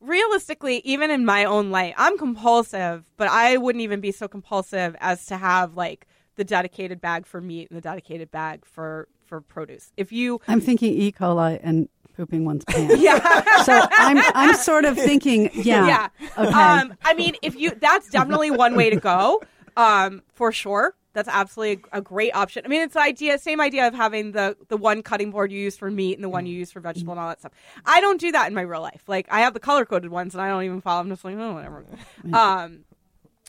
[0.00, 4.96] realistically, even in my own life, I'm compulsive, but I wouldn't even be so compulsive
[5.00, 9.40] as to have like the dedicated bag for meat and the dedicated bag for for
[9.40, 9.92] produce.
[9.96, 11.12] If you I'm thinking E.
[11.12, 12.96] coli and pooping one's pants.
[12.98, 13.62] yeah.
[13.62, 16.08] So I'm I'm sort of thinking, yeah, yeah.
[16.38, 16.50] okay.
[16.50, 19.42] Um, I mean, if you, that's definitely one way to go,
[19.76, 20.94] um, for sure.
[21.14, 22.64] That's absolutely a, great option.
[22.64, 25.60] I mean, it's the idea, same idea of having the the one cutting board you
[25.60, 27.52] use for meat and the one you use for vegetable and all that stuff.
[27.86, 29.02] I don't do that in my real life.
[29.06, 31.00] Like, I have the color coded ones, and I don't even follow.
[31.00, 31.86] I'm just like, oh, whatever.
[32.34, 32.84] Um,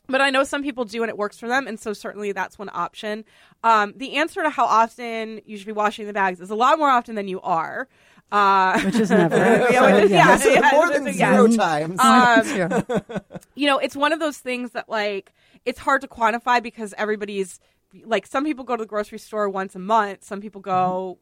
[0.08, 2.60] but I know some people do, and it works for them, and so certainly that's
[2.60, 3.26] one option.
[3.64, 6.78] Um, the answer to how often you should be washing the bags is a lot
[6.78, 7.88] more often than you are.
[8.32, 9.36] Uh, which is never.
[9.72, 10.18] Yeah, So, is- yeah.
[10.18, 10.38] yeah.
[10.38, 11.34] So more than yeah.
[11.34, 12.00] zero times.
[12.00, 12.94] Um,
[13.56, 15.34] you know, it's one of those things that like
[15.66, 17.60] it's hard to quantify because everybody's
[18.04, 21.18] like some people go to the grocery store once a month, some people go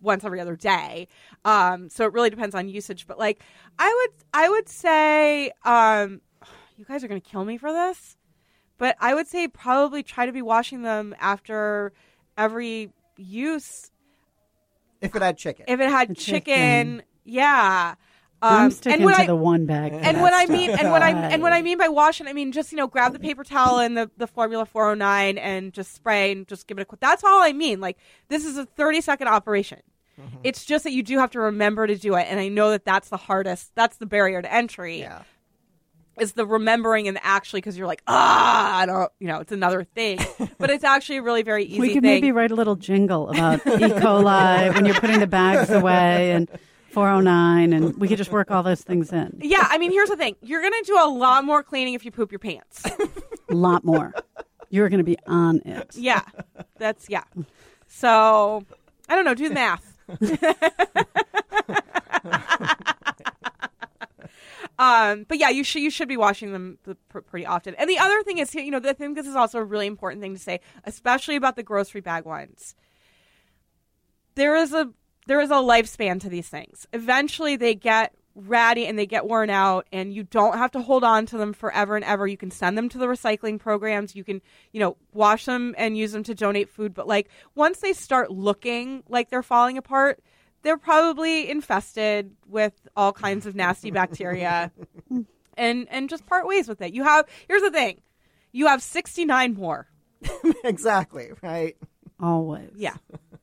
[0.00, 1.08] once every other day.
[1.44, 3.06] Um, so it really depends on usage.
[3.06, 3.42] But like
[3.78, 6.20] I would I would say um,
[6.76, 8.16] you guys are gonna kill me for this,
[8.78, 11.92] but I would say probably try to be washing them after
[12.36, 13.90] every use
[15.04, 15.64] if it had chicken.
[15.68, 16.42] if it had The chicken,
[16.98, 17.02] chicken.
[17.24, 17.94] yeah.
[18.42, 19.92] I'm Um, sticking and when to I, the one bag.
[19.94, 22.52] and what I mean, and what I and what I mean by washing, I mean
[22.52, 26.32] just you know grab the paper towel and the the Formula 409 and just spray
[26.32, 27.00] and just give it a quick.
[27.00, 27.80] That's all I mean.
[27.80, 27.96] Like
[28.28, 29.80] this is a 30 second operation.
[30.20, 30.36] Mm-hmm.
[30.44, 32.84] It's just that you do have to remember to do it, and I know that
[32.84, 33.72] that's the hardest.
[33.76, 35.00] That's the barrier to entry.
[35.00, 35.22] yeah.
[36.18, 39.52] Is the remembering and the actually because you're like ah I don't you know it's
[39.52, 40.18] another thing,
[40.58, 42.10] but it's actually a really very easy we could thing.
[42.12, 43.70] maybe write a little jingle about E.
[43.70, 46.48] coli when you're putting the bags away and
[46.90, 49.38] 409, and we could just work all those things in.
[49.42, 52.12] yeah, I mean here's the thing: you're gonna do a lot more cleaning if you
[52.12, 52.84] poop your pants.
[53.50, 54.12] A lot more.
[54.70, 55.94] You're going to be on it.
[55.94, 56.22] Yeah,
[56.78, 57.22] that's yeah.
[57.86, 58.64] So
[59.08, 59.34] I don't know.
[59.34, 59.96] Do the math.
[64.78, 66.78] Um, but yeah, you should you should be washing them
[67.30, 67.74] pretty often.
[67.76, 70.22] And the other thing is, you know, I think this is also a really important
[70.22, 72.74] thing to say, especially about the grocery bag ones.
[74.34, 74.90] There is a
[75.26, 76.86] there is a lifespan to these things.
[76.92, 81.04] Eventually, they get ratty and they get worn out, and you don't have to hold
[81.04, 82.26] on to them forever and ever.
[82.26, 84.16] You can send them to the recycling programs.
[84.16, 86.94] You can, you know, wash them and use them to donate food.
[86.94, 90.20] But like once they start looking like they're falling apart,
[90.64, 94.72] they're probably infested with all kinds of nasty bacteria,
[95.56, 96.92] and and just part ways with it.
[96.92, 98.00] You have here's the thing,
[98.50, 99.86] you have sixty nine more.
[100.64, 101.30] exactly.
[101.42, 101.76] Right.
[102.18, 102.70] Always.
[102.74, 102.96] Yeah,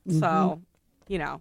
[0.09, 0.61] so
[1.07, 1.39] you know.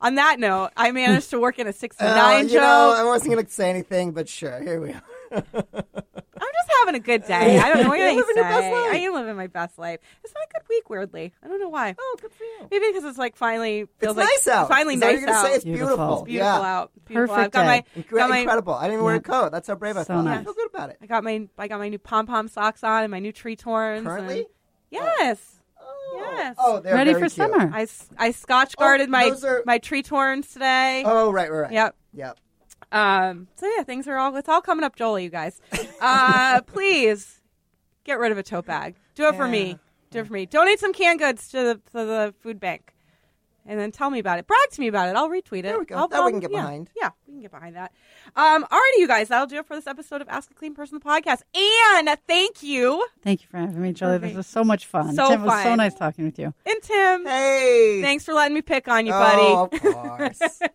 [0.00, 2.60] On that note, I managed to work in a 69 Uh, you joke.
[2.60, 5.44] know, I wasn't going to say anything, but sure, here we are.
[6.86, 7.58] I'm just having a good day.
[7.58, 8.40] I don't know what You're you living say.
[8.40, 8.92] your best life.
[8.92, 10.00] I am living my best life.
[10.24, 11.32] It's not a good week, weirdly.
[11.42, 11.94] I don't know why.
[11.98, 12.68] Oh, good for you.
[12.70, 14.68] Maybe because it's like finally feels It's like nice out.
[14.68, 15.46] Finally Is nice you're gonna out.
[15.46, 15.54] say?
[15.54, 15.86] It's Beautiful.
[15.88, 16.14] beautiful.
[16.14, 16.76] It's beautiful yeah.
[16.78, 16.90] out.
[17.06, 18.08] Beautiful Perfect I've got my, day.
[18.10, 18.74] got my Incredible.
[18.74, 19.52] I didn't even wear a coat.
[19.52, 20.26] That's how brave I So felt.
[20.26, 20.44] I nice.
[20.44, 20.98] feel good about it.
[21.02, 24.04] I got my I got my new pom pom socks on and my new Tretorns.
[24.06, 24.38] Currently?
[24.40, 24.46] and-
[24.90, 25.60] yes.
[25.80, 26.34] Oh.
[26.36, 26.56] Yes.
[26.58, 27.50] Oh, they're Ready very for cute.
[27.50, 27.70] summer.
[27.74, 31.02] I Scotchgarded Oh, my are- my Tretorns today.
[31.04, 31.72] Oh, right, right, right.
[31.72, 31.96] Yep.
[32.14, 32.38] Yep.
[32.90, 35.18] Um, so yeah, things are all it's all coming up, Joel.
[35.20, 35.60] You guys,
[36.00, 37.40] uh, please
[38.04, 38.96] get rid of a tote bag.
[39.14, 39.78] Do it for me.
[40.10, 40.46] Do it for me.
[40.46, 42.94] Donate some canned goods to the to the food bank,
[43.68, 44.46] and then tell me about it.
[44.48, 45.14] Brag to me about it.
[45.14, 45.62] I'll retweet it.
[45.62, 45.94] There we go.
[45.96, 46.90] I'll, That we I'll- can get yeah, behind.
[47.00, 47.92] Yeah, we can get behind that.
[48.34, 50.98] Um, alrighty, you guys, that'll do it for this episode of Ask a Clean Person
[50.98, 51.42] the podcast.
[51.54, 54.18] And thank you, Thank you for having me, Julie.
[54.18, 55.14] This was so much fun.
[55.14, 56.52] So Tim, it was so nice talking with you.
[56.66, 57.26] and Tim.
[57.26, 58.00] Hey.
[58.02, 59.76] Thanks for letting me pick on you, Oh, buddy.
[59.76, 60.40] of course.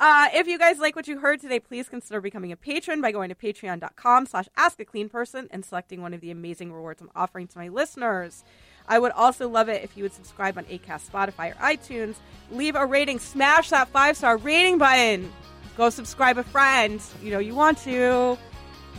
[0.00, 3.12] Uh, if you guys like what you heard today, please consider becoming a patron by
[3.12, 7.00] going to patreon.com slash ask a clean person and selecting one of the amazing rewards
[7.00, 8.42] I'm offering to my listeners.
[8.88, 12.16] I would also love it if you would subscribe on Acast, Spotify, or iTunes.
[12.50, 13.18] Leave a rating.
[13.18, 15.32] Smash that five star rating button.
[15.76, 17.00] Go subscribe a friend.
[17.22, 18.36] You know you want to.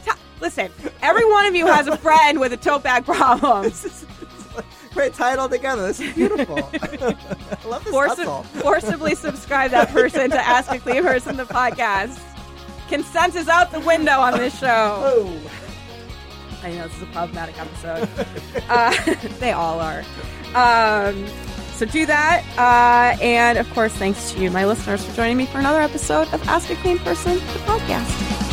[0.06, 0.72] Ta- Listen,
[1.02, 3.72] every one of you has a friend with a tote bag problem.
[4.94, 5.88] Great tie it all together.
[5.88, 6.58] This is beautiful.
[6.58, 12.20] I love this Forci- forcibly subscribe that person to Ask a Clean Person the podcast.
[12.90, 14.68] Consent is out the window on this show.
[15.04, 15.40] Oh.
[16.64, 18.10] I know this is a problematic episode.
[18.70, 20.04] uh, they all are.
[20.56, 21.28] Um,
[21.74, 22.44] so do that.
[22.58, 26.32] Uh, and of course, thanks to you, my listeners, for joining me for another episode
[26.34, 28.53] of Ask a Clean Person, the podcast.